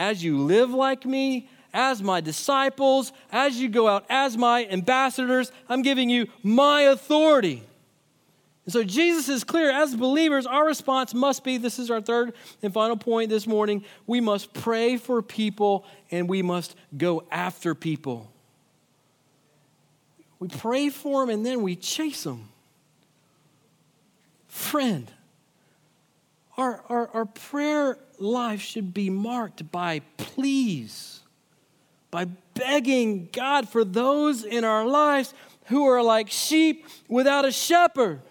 [0.02, 5.52] as you live like me, as my disciples, as you go out as my ambassadors,
[5.70, 7.64] I'm giving you my authority.
[8.66, 9.72] And so Jesus is clear.
[9.72, 13.84] As believers, our response must be this is our third and final point this morning.
[14.08, 18.31] We must pray for people and we must go after people.
[20.42, 22.50] We pray for them and then we chase them.
[24.48, 25.10] Friend,
[26.58, 31.20] our, our, our prayer life should be marked by pleas,
[32.10, 32.26] by
[32.56, 38.24] begging God for those in our lives who are like sheep without a shepherd.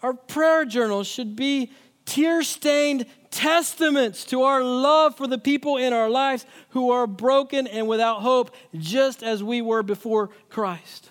[0.00, 1.72] Our prayer journals should be
[2.04, 7.66] tear stained testaments to our love for the people in our lives who are broken
[7.66, 11.10] and without hope, just as we were before Christ.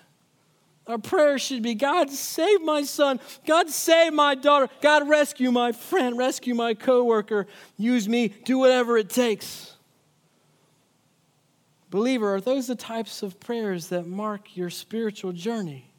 [0.86, 3.18] Our prayer should be God, save my son.
[3.46, 4.68] God, save my daughter.
[4.82, 7.46] God, rescue my friend, rescue my coworker.
[7.78, 9.76] Use me, do whatever it takes.
[11.88, 15.93] Believer, are those the types of prayers that mark your spiritual journey?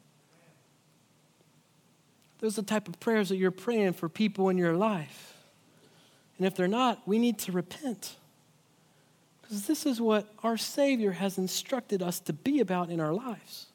[2.40, 5.34] Those are the type of prayers that you're praying for people in your life.
[6.38, 8.16] And if they're not, we need to repent.
[9.40, 13.66] Because this is what our Savior has instructed us to be about in our lives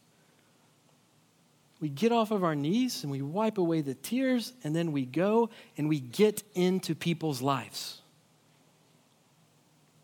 [1.81, 5.03] we get off of our knees and we wipe away the tears, and then we
[5.03, 8.00] go and we get into people's lives.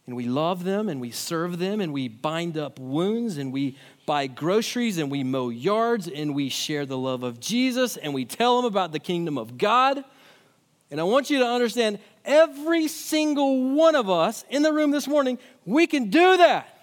[0.07, 3.77] And we love them and we serve them and we bind up wounds and we
[4.05, 8.23] buy groceries and we mow yards and we share the love of Jesus and we
[8.23, 10.03] tell them about the kingdom of God.
[10.89, 15.09] And I want you to understand every single one of us in the room this
[15.09, 16.73] morning, we can do that.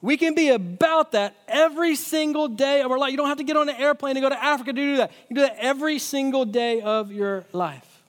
[0.00, 3.10] We can be about that every single day of our life.
[3.10, 5.10] You don't have to get on an airplane and go to Africa to do that.
[5.28, 8.04] You do that every single day of your life.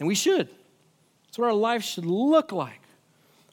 [0.00, 0.48] And we should.
[1.26, 2.81] That's what our life should look like.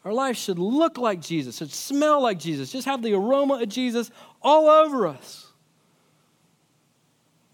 [0.06, 3.70] Our life should look like Jesus, should smell like Jesus, just have the aroma of
[3.70, 5.48] Jesus all over us.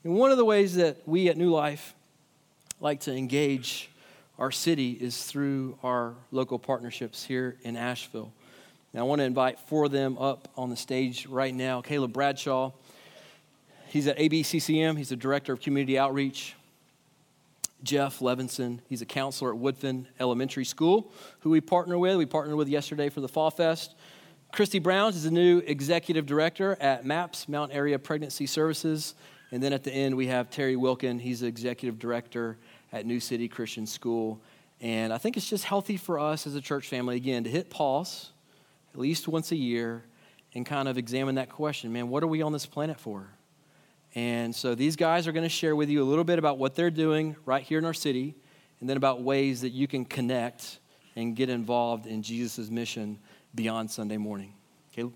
[0.04, 1.96] And one of the ways that we at New Life
[2.80, 3.90] like to engage
[4.38, 8.32] our city is through our local partnerships here in Asheville.
[8.94, 11.82] Now, I want to invite four of them up on the stage right now.
[11.82, 12.72] Caleb Bradshaw,
[13.88, 16.56] he's at ABCCM, he's the director of community outreach.
[17.86, 18.80] Jeff Levinson.
[18.90, 22.18] He's a counselor at Woodfin Elementary School, who we partner with.
[22.18, 23.96] We partnered with yesterday for the Fall Fest.
[24.52, 29.16] Christy Browns is the new executive director at MAPS, Mount Area Pregnancy Services.
[29.52, 31.20] And then at the end, we have Terry Wilkin.
[31.20, 32.58] He's the executive director
[32.92, 34.42] at New City Christian School.
[34.82, 37.70] And I think it's just healthy for us as a church family, again, to hit
[37.70, 38.32] pause
[38.94, 40.04] at least once a year
[40.56, 43.28] and kind of examine that question man, what are we on this planet for?
[44.16, 46.74] And so these guys are going to share with you a little bit about what
[46.74, 48.36] they're doing right here in our city,
[48.80, 50.80] and then about ways that you can connect
[51.16, 53.20] and get involved in Jesus' mission
[53.54, 54.54] beyond Sunday morning.
[54.94, 55.14] Caleb?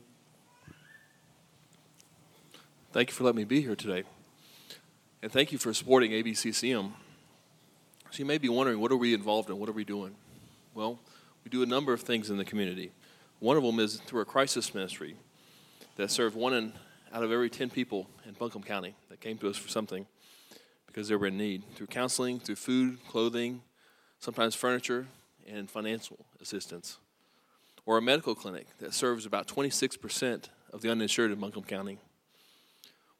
[2.92, 4.04] Thank you for letting me be here today.
[5.22, 6.92] And thank you for supporting ABCCM.
[8.12, 9.60] So you may be wondering, what are we involved in?
[9.60, 10.16] What are we doing?
[10.74, 11.00] Well,
[11.44, 12.92] we do a number of things in the community.
[13.40, 15.16] One of them is through a crisis ministry
[15.98, 16.74] that serves one in,
[17.14, 20.06] out of every 10 people in Buncombe County that came to us for something
[20.86, 21.64] because they were in need.
[21.76, 23.62] Through counseling, through food, clothing,
[24.20, 25.08] sometimes furniture,
[25.48, 26.98] and financial assistance.
[27.86, 31.98] Or a medical clinic that serves about 26% of the uninsured in Buncombe County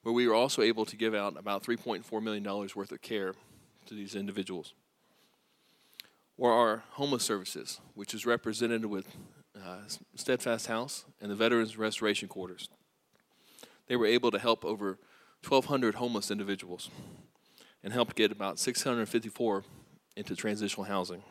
[0.04, 3.34] where we were also able to give out about $3.4 million worth of care
[3.86, 4.74] to these individuals.
[6.38, 9.08] Or our homeless services, which is represented with
[9.56, 9.80] uh,
[10.16, 12.70] Steadfast House and the Veterans Restoration Quarters.
[13.90, 15.00] They were able to help over
[15.48, 16.90] 1,200 homeless individuals
[17.84, 19.64] and help get about 654
[20.16, 21.24] into transitional housing.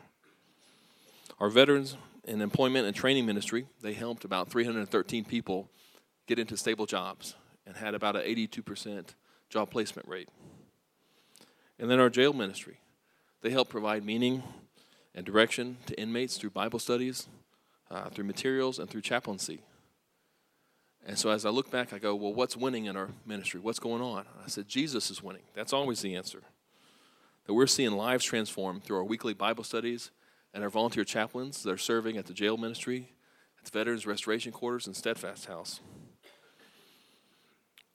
[1.39, 1.95] Our Veterans
[2.25, 5.69] and Employment and Training Ministry, they helped about 313 people
[6.27, 9.15] get into stable jobs and had about an 82%
[9.49, 10.27] job placement rate.
[11.79, 12.79] And then our jail ministry.
[13.41, 14.43] They help provide meaning
[15.15, 17.29] and direction to inmates through Bible studies,
[17.89, 19.61] uh, through materials, and through chaplaincy.
[21.09, 23.59] And so as I look back, I go, well, what's winning in our ministry?
[23.59, 24.25] What's going on?
[24.45, 25.41] I said, Jesus is winning.
[25.55, 26.43] That's always the answer.
[27.47, 30.11] That we're seeing lives transformed through our weekly Bible studies
[30.53, 33.09] and our volunteer chaplains that are serving at the jail ministry,
[33.57, 35.79] at the Veterans Restoration Quarters, and Steadfast House.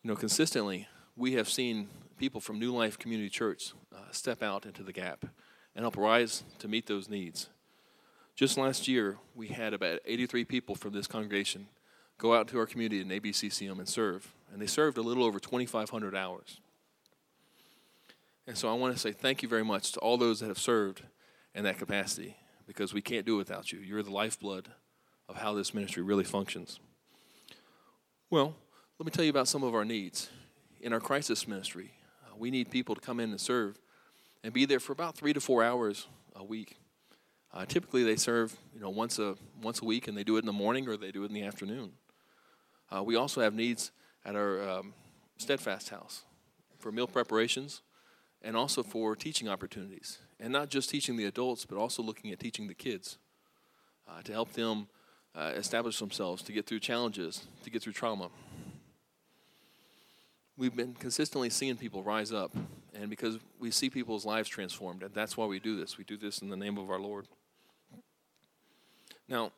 [0.02, 4.66] You know, consistently, we have seen people from New Life Community Church uh, step out
[4.66, 5.24] into the gap
[5.76, 7.48] and help rise to meet those needs.
[8.34, 11.68] Just last year, we had about 83 people from this congregation
[12.18, 15.38] go out to our community in ABCCM and serve, and they served a little over
[15.38, 16.60] 2,500 hours.
[18.46, 20.58] And so I want to say thank you very much to all those that have
[20.58, 21.02] served
[21.54, 23.78] in that capacity because we can't do it without you.
[23.78, 24.68] You're the lifeblood
[25.28, 26.78] of how this ministry really functions.
[28.30, 28.54] Well,
[28.98, 30.28] let me tell you about some of our needs.
[30.80, 31.92] In our crisis ministry,
[32.24, 33.78] uh, we need people to come in and serve
[34.42, 36.76] and be there for about three to four hours a week.
[37.52, 40.40] Uh, typically, they serve you know once a once a week, and they do it
[40.40, 41.92] in the morning or they do it in the afternoon.
[42.94, 43.90] Uh, we also have needs
[44.24, 44.94] at our um,
[45.38, 46.22] Steadfast House
[46.78, 47.82] for meal preparations
[48.42, 52.38] and also for teaching opportunities, and not just teaching the adults, but also looking at
[52.38, 53.16] teaching the kids
[54.06, 54.86] uh, to help them
[55.34, 58.28] uh, establish themselves, to get through challenges, to get through trauma
[60.56, 62.52] we've been consistently seeing people rise up,
[62.94, 65.98] and because we see people's lives transformed, and that's why we do this.
[65.98, 67.26] We do this in the name of our Lord.
[69.28, 69.52] Now,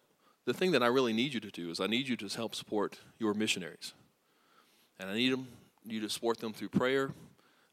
[0.47, 2.55] the thing that I really need you to do is I need you to help
[2.55, 3.93] support your missionaries,
[4.99, 5.49] and I need them,
[5.85, 7.11] you to support them through prayer,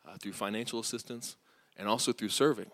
[0.05, 1.37] uh, through financial assistance,
[1.77, 2.69] and also through serving.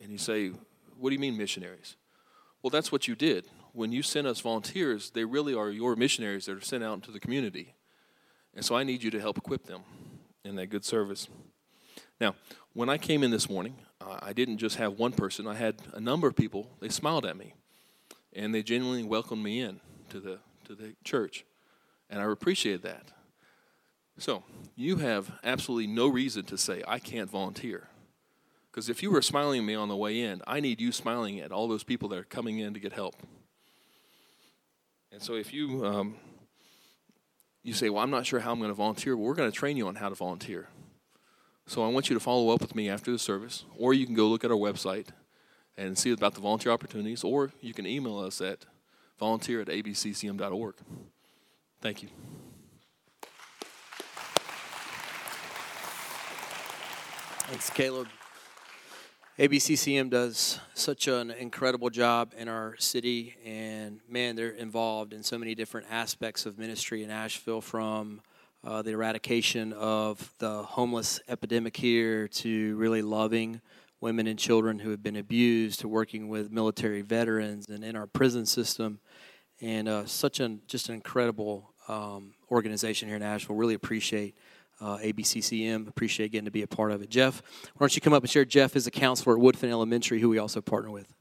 [0.00, 0.50] And you say,
[0.98, 1.96] "What do you mean missionaries?"
[2.62, 5.10] Well, that's what you did when you sent us volunteers.
[5.10, 7.76] They really are your missionaries that are sent out into the community
[8.56, 9.82] and so I need you to help equip them
[10.42, 11.28] in that good service.
[12.18, 12.34] Now,
[12.72, 15.76] when I came in this morning, uh, I didn't just have one person, I had
[15.92, 16.70] a number of people.
[16.80, 17.52] They smiled at me
[18.36, 21.44] and they genuinely welcomed me in to the, to the church.
[22.08, 23.12] And I appreciated that.
[24.18, 24.44] So,
[24.76, 27.88] you have absolutely no reason to say, I can't volunteer.
[28.70, 31.40] Because if you were smiling at me on the way in, I need you smiling
[31.40, 33.16] at all those people that are coming in to get help.
[35.12, 36.16] And so, if you um,
[37.62, 39.16] you say, Well, I'm not sure how I'm going to volunteer.
[39.16, 40.68] Well, we're going to train you on how to volunteer.
[41.66, 44.14] So I want you to follow up with me after the service, or you can
[44.14, 45.08] go look at our website
[45.76, 48.64] and see about the volunteer opportunities, or you can email us at
[49.18, 50.74] volunteer at abccm.org.
[51.80, 52.08] Thank you.
[57.48, 58.08] Thanks, Caleb.
[59.38, 65.36] ABCCM does such an incredible job in our city, and man, they're involved in so
[65.36, 68.22] many different aspects of ministry in Asheville from
[68.64, 73.60] uh, the eradication of the homeless epidemic here to really loving
[74.00, 78.06] women and children who have been abused to working with military veterans and in our
[78.06, 79.00] prison system.
[79.60, 83.56] And uh, such an just an incredible um, organization here in Asheville.
[83.56, 84.36] Really appreciate
[84.80, 85.88] uh, ABCCM.
[85.88, 87.08] Appreciate getting to be a part of it.
[87.08, 87.42] Jeff,
[87.74, 88.44] why don't you come up and share?
[88.44, 91.12] Jeff is a counselor at Woodfin Elementary, who we also partner with.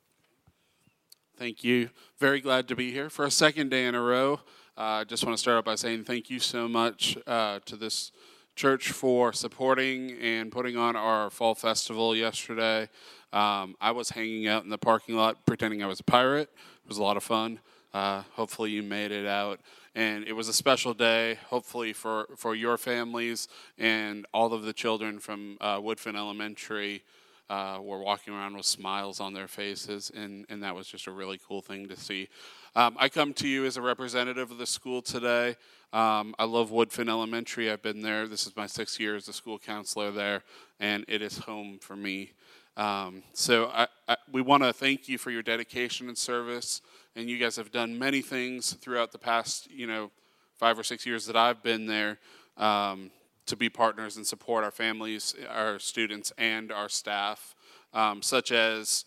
[1.38, 1.90] Thank you.
[2.18, 4.40] Very glad to be here for a second day in a row.
[4.78, 7.78] I uh, just want to start out by saying thank you so much uh, to
[7.78, 8.12] this
[8.56, 12.90] church for supporting and putting on our fall festival yesterday.
[13.34, 16.50] Um, I was hanging out in the parking lot pretending I was a pirate.
[16.84, 17.60] It was a lot of fun.
[17.94, 19.60] Uh, hopefully, you made it out.
[19.94, 23.48] And it was a special day, hopefully, for, for your families
[23.78, 27.04] and all of the children from uh, Woodfin Elementary.
[27.48, 31.12] Uh, were walking around with smiles on their faces, and, and that was just a
[31.12, 32.28] really cool thing to see.
[32.76, 35.56] Um, I come to you as a representative of the school today.
[35.94, 37.70] Um, I love Woodfin Elementary.
[37.70, 38.28] I've been there.
[38.28, 40.44] This is my sixth year as a school counselor there,
[40.80, 42.32] and it is home for me.
[42.78, 46.82] Um, so I, I, we want to thank you for your dedication and service,
[47.16, 50.10] and you guys have done many things throughout the past, you know,
[50.56, 52.18] five or six years that I've been there
[52.58, 53.12] um,
[53.46, 57.56] to be partners and support our families, our students, and our staff,
[57.94, 59.06] um, such as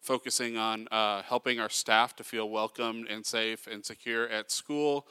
[0.00, 5.06] focusing on uh, helping our staff to feel welcomed and safe and secure at school.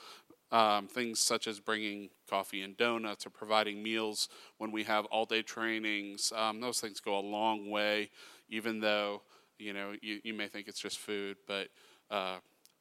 [0.51, 5.25] Um, things such as bringing coffee and donuts or providing meals when we have all
[5.25, 6.33] day trainings.
[6.35, 8.09] Um, those things go a long way,
[8.49, 9.21] even though
[9.59, 11.67] you know you, you may think it's just food, but
[12.09, 12.37] uh,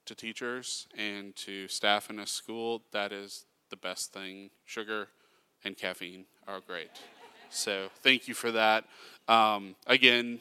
[0.07, 4.49] to teachers and to staff in a school, that is the best thing.
[4.65, 5.09] Sugar
[5.65, 6.91] and caffeine are great.
[7.51, 8.85] So thank you for that.
[9.27, 10.41] Um, again,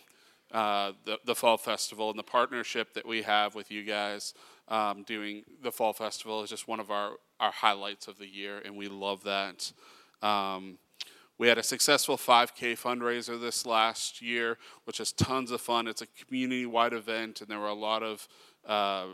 [0.51, 4.33] uh, the, the Fall Festival and the partnership that we have with you guys
[4.69, 8.61] um, doing the Fall Festival is just one of our, our highlights of the year,
[8.63, 9.71] and we love that.
[10.21, 10.77] Um,
[11.37, 15.87] we had a successful 5K fundraiser this last year, which is tons of fun.
[15.87, 18.27] It's a community wide event, and there were a lot of
[18.65, 19.07] uh,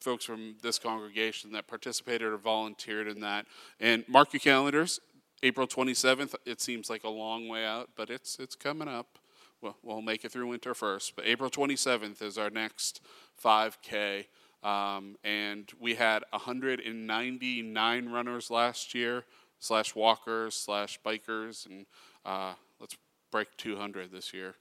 [0.00, 3.46] folks from this congregation that participated or volunteered in that.
[3.78, 5.00] And mark your calendars.
[5.44, 9.18] April 27th, it seems like a long way out, but it's, it's coming up.
[9.60, 11.14] Well, we'll make it through winter first.
[11.14, 13.02] But April 27th is our next
[13.44, 14.24] 5K.
[14.62, 19.24] Um, and we had 199 runners last year,
[19.58, 21.84] slash walkers, slash bikers, and
[22.24, 22.96] uh, let's
[23.30, 24.54] break 200 this year.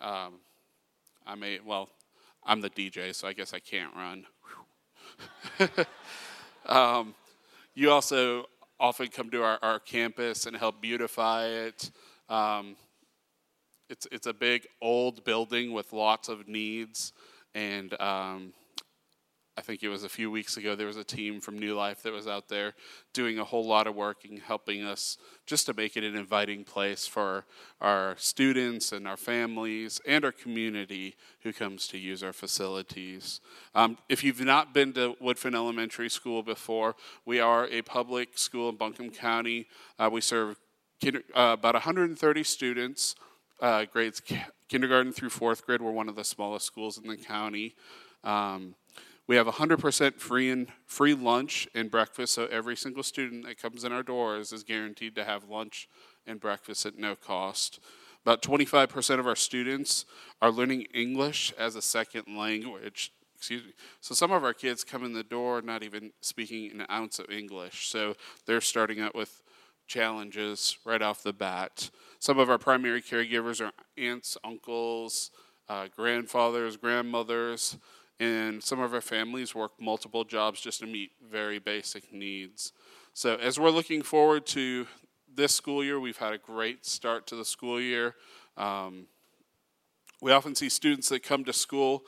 [0.00, 0.34] Um,
[1.26, 1.88] I may, well,
[2.44, 4.26] I'm the DJ, so I guess I can't run.
[6.66, 7.16] um,
[7.74, 8.46] you also
[8.80, 11.90] often come to our, our campus and help beautify it.
[12.28, 12.76] Um,
[13.90, 17.12] it's, it's a big old building with lots of needs,
[17.54, 18.52] and um,
[19.58, 22.04] I think it was a few weeks ago, there was a team from New Life
[22.04, 22.74] that was out there
[23.12, 26.62] doing a whole lot of work and helping us just to make it an inviting
[26.62, 27.44] place for
[27.80, 33.40] our students and our families and our community who comes to use our facilities.
[33.74, 36.94] Um, if you've not been to Woodfin Elementary School before,
[37.26, 39.66] we are a public school in Buncombe County.
[39.98, 40.56] Uh, we serve
[41.02, 43.16] kinder, uh, about 130 students,
[43.58, 44.22] uh, grades
[44.68, 45.82] kindergarten through fourth grade.
[45.82, 47.74] We're one of the smallest schools in the county.
[48.22, 48.74] Um,
[49.28, 53.84] we have 100% free and free lunch and breakfast, so every single student that comes
[53.84, 55.86] in our doors is guaranteed to have lunch
[56.26, 57.78] and breakfast at no cost.
[58.24, 60.06] About 25% of our students
[60.40, 63.12] are learning English as a second language.
[63.36, 63.72] Excuse me.
[64.00, 67.30] So some of our kids come in the door not even speaking an ounce of
[67.30, 67.88] English.
[67.88, 68.14] So
[68.46, 69.42] they're starting out with
[69.86, 71.90] challenges right off the bat.
[72.18, 75.30] Some of our primary caregivers are aunts, uncles,
[75.68, 77.76] uh, grandfathers, grandmothers
[78.20, 82.72] and some of our families work multiple jobs just to meet very basic needs.
[83.14, 84.86] So, as we're looking forward to
[85.34, 88.14] this school year, we've had a great start to the school year.
[88.56, 89.06] Um,
[90.20, 92.02] we often see students that come to school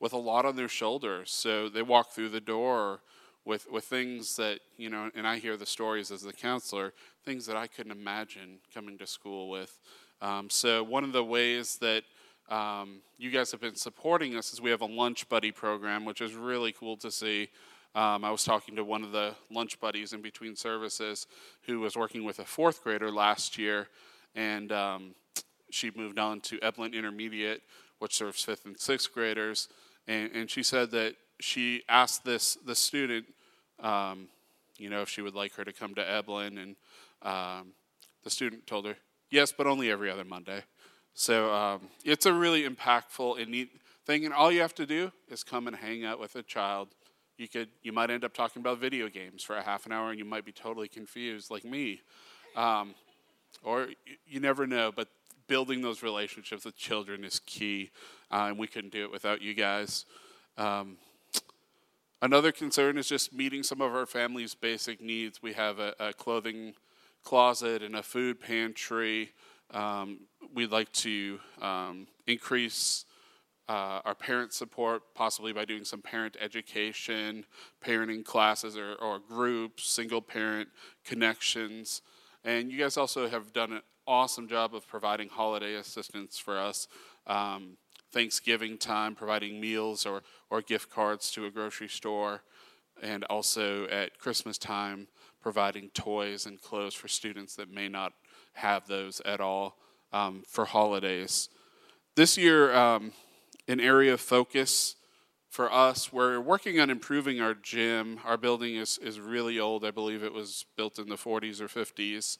[0.00, 1.30] with a lot on their shoulders.
[1.30, 3.00] So, they walk through the door
[3.44, 6.92] with, with things that, you know, and I hear the stories as the counselor,
[7.24, 9.80] things that I couldn't imagine coming to school with.
[10.20, 12.04] Um, so, one of the ways that
[12.48, 16.20] um, you guys have been supporting us as we have a lunch buddy program, which
[16.20, 17.48] is really cool to see.
[17.94, 21.26] Um, I was talking to one of the lunch buddies in between services
[21.62, 23.88] who was working with a fourth grader last year,
[24.34, 25.14] and um,
[25.70, 27.62] she moved on to Eblen Intermediate,
[28.00, 29.68] which serves fifth and sixth graders.
[30.06, 33.26] And, and she said that she asked this the student,
[33.80, 34.28] um,
[34.76, 36.76] you know, if she would like her to come to Eblen, and
[37.22, 37.72] um,
[38.24, 38.96] the student told her
[39.30, 40.64] yes, but only every other Monday.
[41.14, 43.70] So um, it's a really impactful and neat
[44.04, 46.88] thing, and all you have to do is come and hang out with a child.
[47.38, 50.10] You could, you might end up talking about video games for a half an hour,
[50.10, 52.02] and you might be totally confused, like me,
[52.56, 52.94] um,
[53.62, 53.88] or
[54.26, 54.92] you never know.
[54.94, 55.08] But
[55.46, 57.90] building those relationships with children is key,
[58.30, 60.06] uh, and we couldn't do it without you guys.
[60.58, 60.96] Um,
[62.20, 65.42] another concern is just meeting some of our family's basic needs.
[65.42, 66.74] We have a, a clothing
[67.22, 69.30] closet and a food pantry.
[69.70, 70.20] Um,
[70.54, 73.04] we'd like to um, increase
[73.68, 77.46] uh, our parent support, possibly by doing some parent education,
[77.84, 80.68] parenting classes or, or groups, single parent
[81.04, 82.02] connections.
[82.44, 86.88] And you guys also have done an awesome job of providing holiday assistance for us.
[87.26, 87.78] Um,
[88.12, 92.42] Thanksgiving time, providing meals or, or gift cards to a grocery store,
[93.02, 95.08] and also at Christmas time,
[95.40, 98.12] providing toys and clothes for students that may not
[98.54, 99.76] have those at all
[100.12, 101.48] um, for holidays.
[102.16, 103.12] This year, um,
[103.68, 104.96] an area of focus
[105.48, 106.12] for us.
[106.12, 108.18] We're working on improving our gym.
[108.24, 109.84] Our building is, is really old.
[109.84, 112.38] I believe it was built in the 40s or 50s,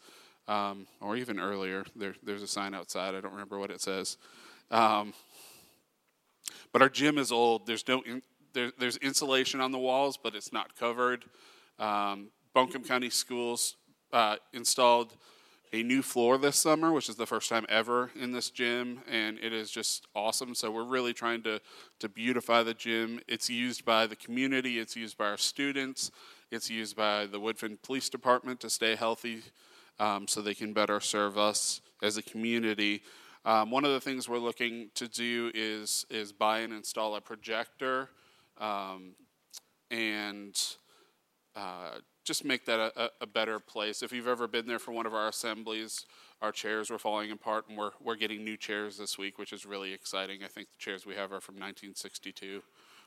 [0.49, 1.85] um, or even earlier.
[1.95, 3.15] There, there's a sign outside.
[3.15, 4.17] I don't remember what it says.
[4.71, 5.15] Um,
[6.73, 7.67] but our gym is old.
[7.67, 11.25] There's no in, there, there's insulation on the walls, but it's not covered.
[11.79, 13.77] Um, Buncombe County Schools
[14.13, 15.15] uh, installed
[15.75, 19.41] a new floor this summer, which is the first time ever in this gym, and
[19.41, 20.55] it is just awesome.
[20.55, 21.61] So we're really trying to
[21.99, 23.19] to beautify the gym.
[23.27, 26.13] It's used by the community, it's used by our students,
[26.53, 29.43] it's used by the Woodfin Police Department to stay healthy,
[29.99, 33.03] um, so they can better serve us as a community.
[33.45, 37.21] Um, one of the things we're looking to do is is buy and install a
[37.21, 38.11] projector,
[38.59, 39.17] um,
[39.91, 40.57] and
[41.57, 44.03] uh, just make that a, a, better place.
[44.03, 46.07] If you've ever been there for one of our assemblies,
[46.41, 49.67] our chairs were falling apart, and we're, we're getting new chairs this week, which is
[49.67, 50.43] really exciting.
[50.43, 52.63] I think the chairs we have are from 1962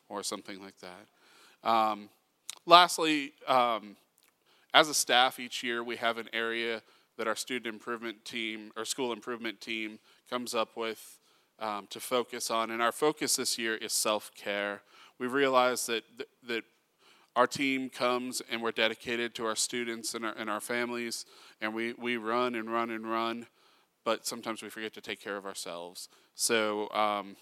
[0.08, 1.70] or something like that.
[1.70, 2.10] Um,
[2.66, 3.98] lastly, um,
[4.74, 6.84] as a staff each year, we have an area
[7.18, 9.98] that our student improvement team or school improvement team
[10.30, 11.18] comes up with
[11.60, 12.70] um, to focus on.
[12.70, 14.84] And our focus this year is self care.
[15.18, 16.04] We realize that,
[16.48, 16.64] that
[17.38, 21.24] our team comes and we're dedicated to our students and our, and our families,
[21.62, 23.46] and we, we run and run and run,
[24.04, 26.10] but sometimes we forget to take care of ourselves.
[26.34, 27.36] So um,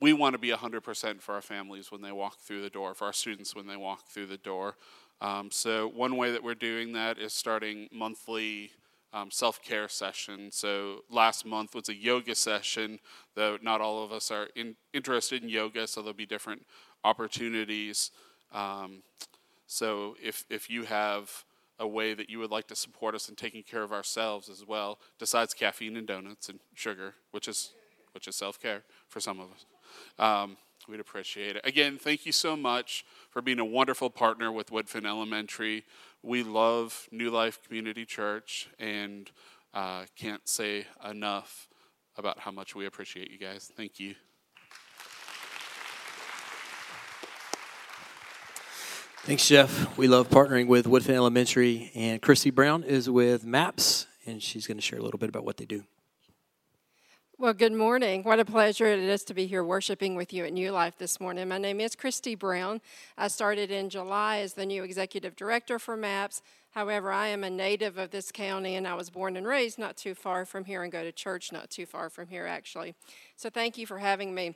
[0.00, 3.04] we want to be 100% for our families when they walk through the door, for
[3.04, 4.74] our students when they walk through the door.
[5.20, 8.72] Um, so, one way that we're doing that is starting monthly
[9.14, 10.56] um, self care sessions.
[10.56, 12.98] So, last month was a yoga session,
[13.34, 16.66] though not all of us are in, interested in yoga, so there'll be different
[17.02, 18.10] opportunities.
[18.56, 19.02] Um,
[19.66, 21.44] so if, if you have
[21.78, 24.66] a way that you would like to support us in taking care of ourselves as
[24.66, 27.72] well, besides caffeine and donuts and sugar, which is,
[28.12, 29.66] which is self care for some of us,
[30.18, 30.56] um,
[30.88, 31.66] we'd appreciate it.
[31.66, 35.84] Again, thank you so much for being a wonderful partner with Woodfin Elementary.
[36.22, 39.30] We love New Life Community Church and
[39.74, 41.68] uh, can't say enough
[42.16, 43.70] about how much we appreciate you guys.
[43.76, 44.14] Thank you.
[49.26, 49.98] Thanks, Jeff.
[49.98, 54.76] We love partnering with Woodfin Elementary, and Christy Brown is with MAPS, and she's going
[54.76, 55.82] to share a little bit about what they do.
[57.36, 58.22] Well, good morning.
[58.22, 61.18] What a pleasure it is to be here worshiping with you at New Life this
[61.18, 61.48] morning.
[61.48, 62.80] My name is Christy Brown.
[63.18, 66.40] I started in July as the new executive director for MAPS.
[66.70, 69.96] However, I am a native of this county and I was born and raised not
[69.96, 72.94] too far from here and go to church not too far from here, actually.
[73.34, 74.54] So thank you for having me.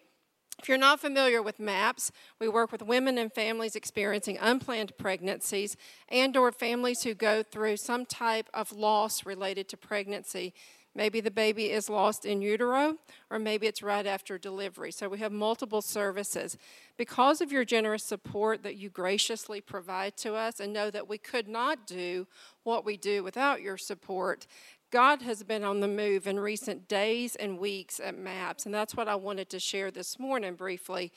[0.61, 5.75] If you're not familiar with MAPS, we work with women and families experiencing unplanned pregnancies
[6.11, 10.53] and or families who go through some type of loss related to pregnancy.
[10.95, 12.97] Maybe the baby is lost in utero,
[13.31, 14.93] or maybe it's right after delivery.
[14.93, 16.59] So we have multiple services.
[16.99, 21.17] Because of your generous support that you graciously provide to us, and know that we
[21.17, 22.27] could not do
[22.65, 24.47] what we do without your support,
[24.91, 28.97] God has been on the move in recent days and weeks at MAPS, and that's
[28.97, 31.13] what I wanted to share this morning briefly.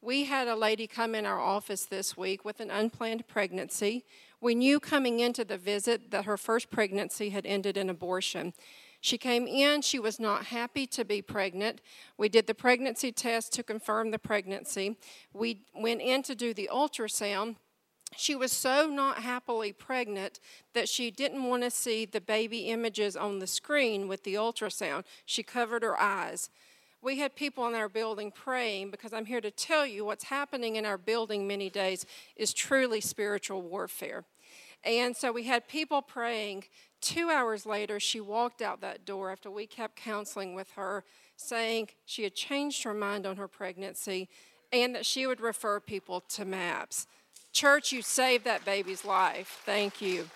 [0.00, 4.04] We had a lady come in our office this week with an unplanned pregnancy.
[4.40, 8.52] We knew coming into the visit that her first pregnancy had ended in abortion.
[9.00, 11.80] She came in, she was not happy to be pregnant.
[12.16, 14.96] We did the pregnancy test to confirm the pregnancy.
[15.32, 17.56] We went in to do the ultrasound
[18.16, 20.40] she was so not happily pregnant
[20.72, 25.04] that she didn't want to see the baby images on the screen with the ultrasound.
[25.26, 26.50] She covered her eyes.
[27.00, 30.76] We had people in our building praying because I'm here to tell you what's happening
[30.76, 32.04] in our building many days
[32.36, 34.24] is truly spiritual warfare.
[34.84, 36.64] And so we had people praying.
[37.00, 41.04] Two hours later, she walked out that door after we kept counseling with her,
[41.36, 44.28] saying she had changed her mind on her pregnancy
[44.72, 47.06] and that she would refer people to MAPS.
[47.52, 49.62] Church, you saved that baby's life.
[49.64, 50.28] Thank you.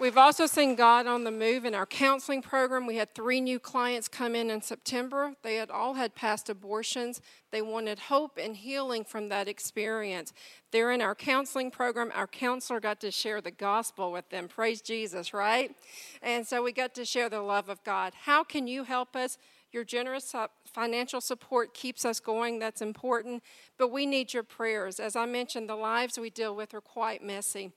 [0.00, 2.86] We've also seen God on the move in our counseling program.
[2.86, 5.34] We had three new clients come in in September.
[5.42, 7.20] They had all had past abortions.
[7.50, 10.32] They wanted hope and healing from that experience.
[10.70, 12.12] They're in our counseling program.
[12.14, 14.48] Our counselor got to share the gospel with them.
[14.48, 15.76] Praise Jesus, right?
[16.22, 18.14] And so we got to share the love of God.
[18.22, 19.36] How can you help us?
[19.70, 20.24] Your generous
[20.72, 22.58] financial support keeps us going.
[22.58, 23.42] That's important.
[23.78, 25.00] But we need your prayers.
[25.00, 27.72] As I mentioned, the lives we deal with are quite messy.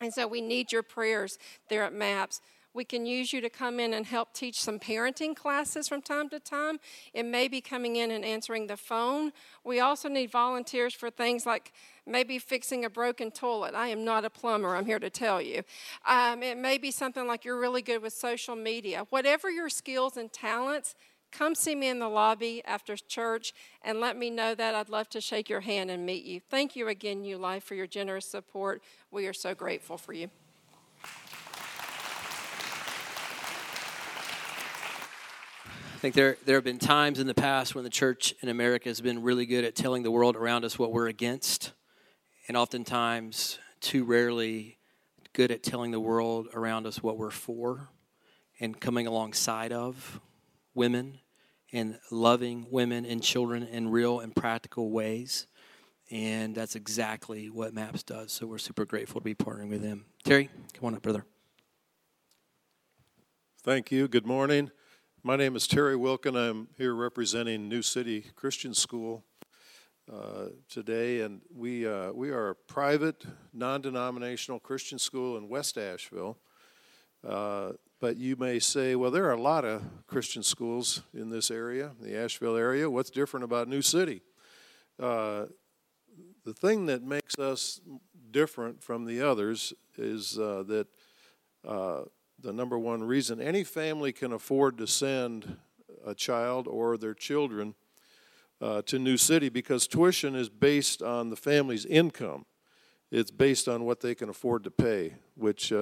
[0.00, 1.38] And so we need your prayers
[1.68, 2.40] there at MAPS.
[2.74, 6.28] We can use you to come in and help teach some parenting classes from time
[6.30, 6.80] to time.
[7.12, 9.30] It may be coming in and answering the phone.
[9.62, 11.72] We also need volunteers for things like
[12.04, 13.76] maybe fixing a broken toilet.
[13.76, 15.62] I am not a plumber, I'm here to tell you.
[16.04, 19.06] Um, it may be something like you're really good with social media.
[19.10, 20.96] Whatever your skills and talents,
[21.36, 24.74] come see me in the lobby after church and let me know that.
[24.74, 26.40] I'd love to shake your hand and meet you.
[26.40, 28.82] Thank you again, New Life, for your generous support.
[29.10, 30.30] We are so grateful for you.
[35.94, 38.90] I think there, there have been times in the past when the church in America
[38.90, 41.72] has been really good at telling the world around us what we're against,
[42.46, 44.76] and oftentimes too rarely
[45.32, 47.88] good at telling the world around us what we're for
[48.60, 50.20] and coming alongside of
[50.74, 51.20] women
[51.74, 55.48] and loving women and children in real and practical ways.
[56.10, 58.32] And that's exactly what MAPS does.
[58.32, 60.04] So we're super grateful to be partnering with them.
[60.22, 61.26] Terry, come on up, brother.
[63.64, 64.06] Thank you.
[64.06, 64.70] Good morning.
[65.24, 66.36] My name is Terry Wilkin.
[66.36, 69.24] I'm here representing New City Christian School
[70.12, 76.38] uh, today, and we uh, we are a private, non-denominational Christian school in West Asheville.
[77.26, 77.72] Uh,
[78.04, 81.92] but you may say, well, there are a lot of Christian schools in this area,
[82.02, 82.90] the Asheville area.
[82.90, 84.20] What's different about New City?
[85.00, 85.46] Uh,
[86.44, 87.80] the thing that makes us
[88.30, 90.86] different from the others is uh, that
[91.66, 92.02] uh,
[92.38, 95.56] the number one reason any family can afford to send
[96.04, 97.74] a child or their children
[98.60, 102.44] uh, to New City because tuition is based on the family's income.
[103.10, 105.72] It's based on what they can afford to pay, which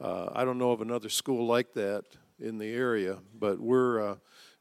[0.00, 2.04] uh, I don't know of another school like that
[2.38, 4.16] in the area, but we're uh,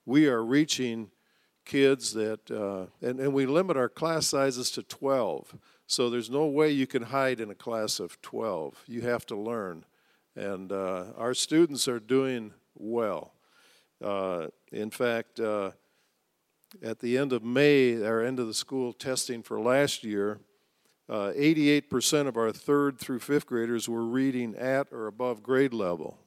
[0.05, 1.11] we are reaching
[1.65, 5.55] kids that uh, and, and we limit our class sizes to 12
[5.87, 9.35] so there's no way you can hide in a class of 12 you have to
[9.35, 9.85] learn.
[10.35, 13.33] And uh, our students are doing well.
[14.03, 15.71] Uh, in fact, uh,
[16.83, 20.39] at the end of May, our end of the school testing for last year,
[21.09, 26.17] 88% uh, of our third through fifth graders were reading at or above grade level.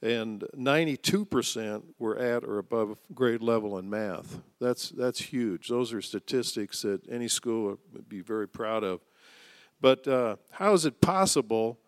[0.00, 4.40] And 92% were at or above grade level in math.
[4.60, 5.68] That's, that's huge.
[5.68, 9.00] Those are statistics that any school would be very proud of.
[9.80, 11.78] But uh, how is it possible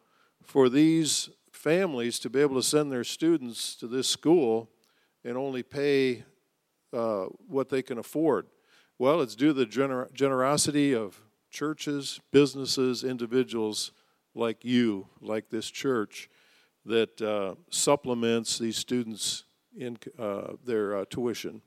[0.42, 4.70] for these families to be able to send their students to this school
[5.24, 6.24] and only pay
[6.92, 8.46] uh, what they can afford?
[8.96, 11.20] Well, it's due to the gener- generosity of
[11.55, 13.92] churches, businesses, individuals
[14.34, 16.28] like you, like this church,
[16.84, 19.44] that uh, supplements these students
[19.76, 21.62] in uh, their uh, tuition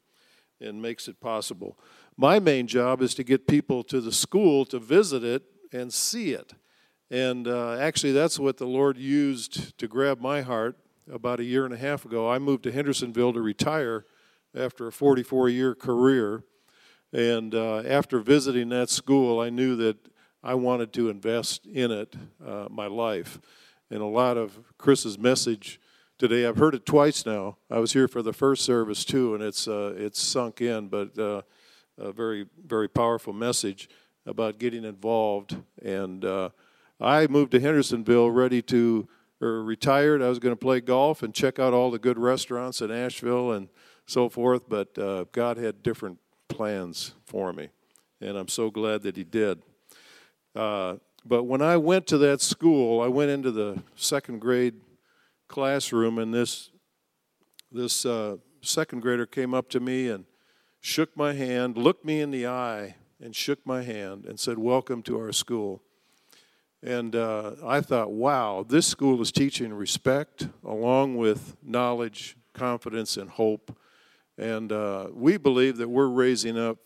[0.59, 1.79] and makes it possible.
[2.17, 6.33] My main job is to get people to the school to visit it and see
[6.33, 6.53] it.
[7.09, 10.75] And uh, actually, that's what the Lord used to grab my heart
[11.09, 12.29] about a year and a half ago.
[12.29, 14.05] I moved to Hendersonville to retire
[14.53, 16.43] after a 44 year career.
[17.13, 19.97] And uh, after visiting that school, I knew that
[20.43, 23.39] I wanted to invest in it, uh, my life.
[23.89, 25.79] And a lot of Chris's message
[26.17, 27.57] today, I've heard it twice now.
[27.71, 31.17] I was here for the first service too, and it's, uh, it's sunk in, but
[31.17, 31.41] uh,
[31.97, 33.89] a very, very powerful message
[34.25, 36.49] about getting involved and uh,
[36.99, 39.07] I moved to Hendersonville ready to,
[39.39, 40.21] or retired.
[40.21, 43.51] I was going to play golf and check out all the good restaurants in Asheville
[43.51, 43.69] and
[44.07, 46.17] so forth, but uh, God had different
[46.57, 47.69] plans for me,
[48.19, 49.61] and I'm so glad that He did.
[50.55, 54.73] Uh, but when I went to that school, I went into the second grade
[55.47, 56.71] classroom, and this
[57.71, 60.25] this uh, second grader came up to me and
[60.81, 65.03] shook my hand, looked me in the eye, and shook my hand and said, "Welcome
[65.03, 65.83] to our school."
[66.81, 73.29] And uh, I thought, wow, this school is teaching respect along with knowledge, confidence, and
[73.29, 73.77] hope.
[74.38, 76.77] And uh, we believe that we're raising up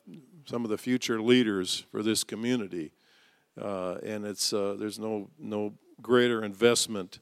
[0.46, 2.94] some of the future leaders for this community.
[3.62, 7.20] Uh, and it's, uh, there's no, no greater investment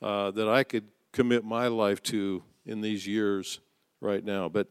[0.00, 3.60] uh, that I could commit my life to in these years
[4.00, 4.48] right now.
[4.48, 4.68] But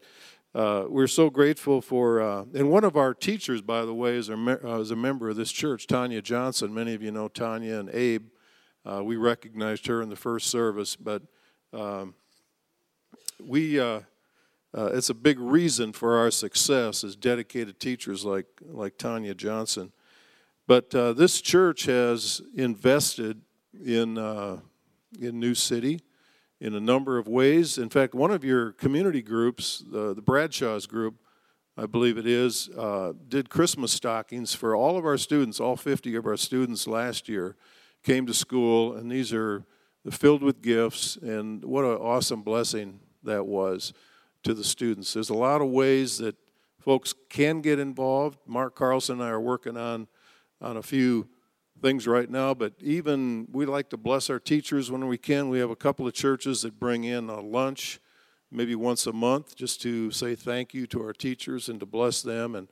[0.54, 4.28] uh, we're so grateful for, uh, and one of our teachers, by the way, is
[4.28, 6.74] a, uh, is a member of this church, Tanya Johnson.
[6.74, 8.26] Many of you know Tanya and Abe.
[9.02, 11.22] We recognized her in the first service, but
[11.72, 12.14] um,
[13.40, 13.80] we
[14.76, 19.92] uh, it's a big reason for our success as dedicated teachers like like Tanya Johnson.
[20.66, 23.40] But uh, this church has invested
[23.84, 24.58] in uh,
[25.18, 26.00] in New City
[26.60, 27.78] in a number of ways.
[27.78, 31.16] In fact, one of your community groups, the, the Bradshaw's group,
[31.76, 35.60] I believe it is, uh, did Christmas stockings for all of our students.
[35.60, 37.56] All 50 of our students last year
[38.02, 39.64] came to school, and these are
[40.10, 41.16] filled with gifts.
[41.16, 43.92] And what an awesome blessing that was
[44.46, 45.12] to the students.
[45.12, 46.36] There's a lot of ways that
[46.78, 48.38] folks can get involved.
[48.46, 50.06] Mark Carlson and I are working on
[50.60, 51.28] on a few
[51.82, 55.48] things right now, but even we like to bless our teachers when we can.
[55.48, 57.98] We have a couple of churches that bring in a lunch
[58.52, 62.22] maybe once a month just to say thank you to our teachers and to bless
[62.22, 62.54] them.
[62.54, 62.68] And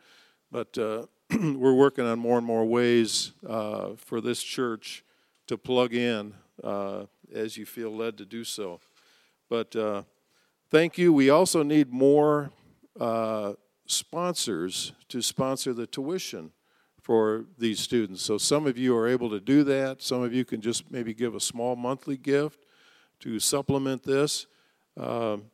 [0.52, 5.04] but uh, we're working on more and more ways uh, for this church
[5.48, 8.78] to plug in uh, as you feel led to do so.
[9.50, 10.04] But uh,
[10.74, 11.12] thank you.
[11.12, 12.50] We also need more
[12.98, 13.52] uh,
[13.86, 16.50] sponsors to sponsor the tuition
[17.00, 18.22] for these students.
[18.22, 20.02] So some of you are able to do that.
[20.02, 22.66] Some of you can just maybe give a small monthly gift
[23.20, 24.48] to supplement this.
[24.96, 25.44] Um,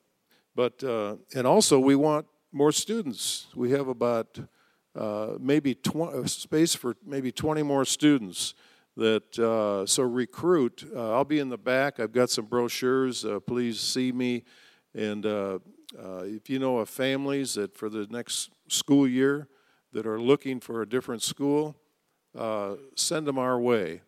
[0.55, 3.49] but uh, and also we want more students.
[3.55, 4.39] We have about
[4.97, 8.55] uh, maybe tw- space for maybe 20 more students.
[8.97, 10.91] That uh, so recruit.
[10.97, 12.01] Uh, I'll be in the back.
[12.01, 13.23] I've got some brochures.
[13.23, 14.45] Uh, please see me.
[14.95, 15.59] And uh,
[16.23, 19.49] if you know of families that for the next school year
[19.93, 21.77] that are looking for a different school,
[22.37, 24.03] uh, send them our way.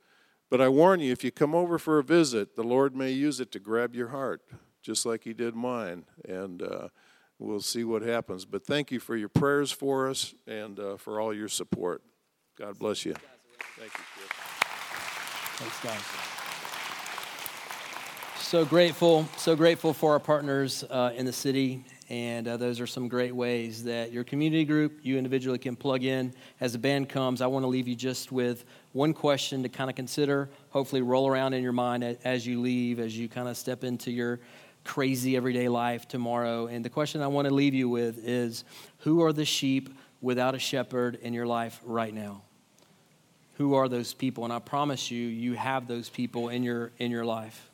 [0.50, 3.40] But I warn you, if you come over for a visit, the Lord may use
[3.40, 4.42] it to grab your heart,
[4.82, 6.04] just like He did mine.
[6.28, 6.88] And uh,
[7.38, 8.44] we'll see what happens.
[8.44, 12.02] But thank you for your prayers for us and uh, for all your support.
[12.58, 13.14] God bless you.
[13.78, 14.28] Thank you, Chris.
[15.56, 16.31] Thanks, guys.
[18.52, 22.86] So grateful, so grateful for our partners uh, in the city and uh, those are
[22.86, 26.34] some great ways that your community group, you individually can plug in.
[26.60, 29.88] As the band comes, I want to leave you just with one question to kind
[29.88, 33.56] of consider, hopefully, roll around in your mind as you leave, as you kind of
[33.56, 34.38] step into your
[34.84, 36.66] crazy everyday life tomorrow.
[36.66, 38.64] And the question I want to leave you with is
[38.98, 39.88] Who are the sheep
[40.20, 42.42] without a shepherd in your life right now?
[43.54, 44.44] Who are those people?
[44.44, 47.70] And I promise you, you have those people in your, in your life.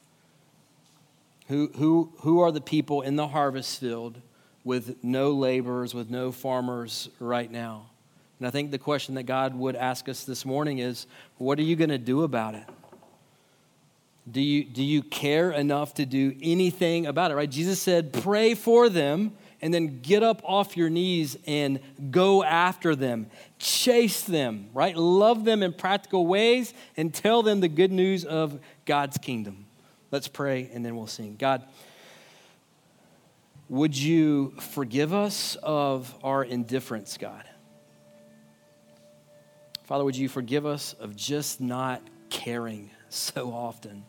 [1.48, 4.20] Who, who, who are the people in the harvest field
[4.64, 7.86] with no laborers, with no farmers right now?
[8.38, 11.06] And I think the question that God would ask us this morning is
[11.38, 12.64] what are you going to do about it?
[14.30, 17.50] Do you, do you care enough to do anything about it, right?
[17.50, 19.32] Jesus said, pray for them
[19.62, 21.80] and then get up off your knees and
[22.10, 23.26] go after them.
[23.58, 24.94] Chase them, right?
[24.94, 29.64] Love them in practical ways and tell them the good news of God's kingdom.
[30.10, 31.36] Let's pray and then we'll sing.
[31.38, 31.64] God,
[33.68, 37.44] would you forgive us of our indifference, God?
[39.84, 44.04] Father, would you forgive us of just not caring so often?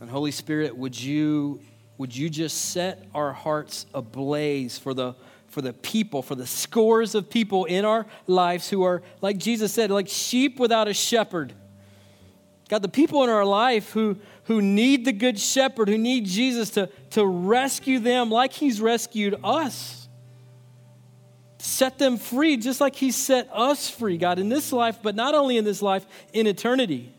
[0.00, 1.60] And Holy Spirit, would you,
[1.98, 5.14] would you just set our hearts ablaze for the,
[5.48, 9.72] for the people, for the scores of people in our lives who are, like Jesus
[9.72, 11.52] said, like sheep without a shepherd?
[12.68, 16.70] God, the people in our life who, who need the Good Shepherd, who need Jesus
[16.70, 20.08] to, to rescue them like He's rescued us.
[21.58, 25.34] Set them free just like He set us free, God, in this life, but not
[25.34, 27.12] only in this life, in eternity.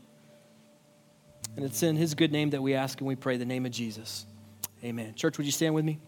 [1.55, 3.71] And it's in His good name that we ask and we pray, the name of
[3.71, 4.25] Jesus.
[4.83, 5.15] Amen.
[5.15, 5.99] Church, would you stand with me?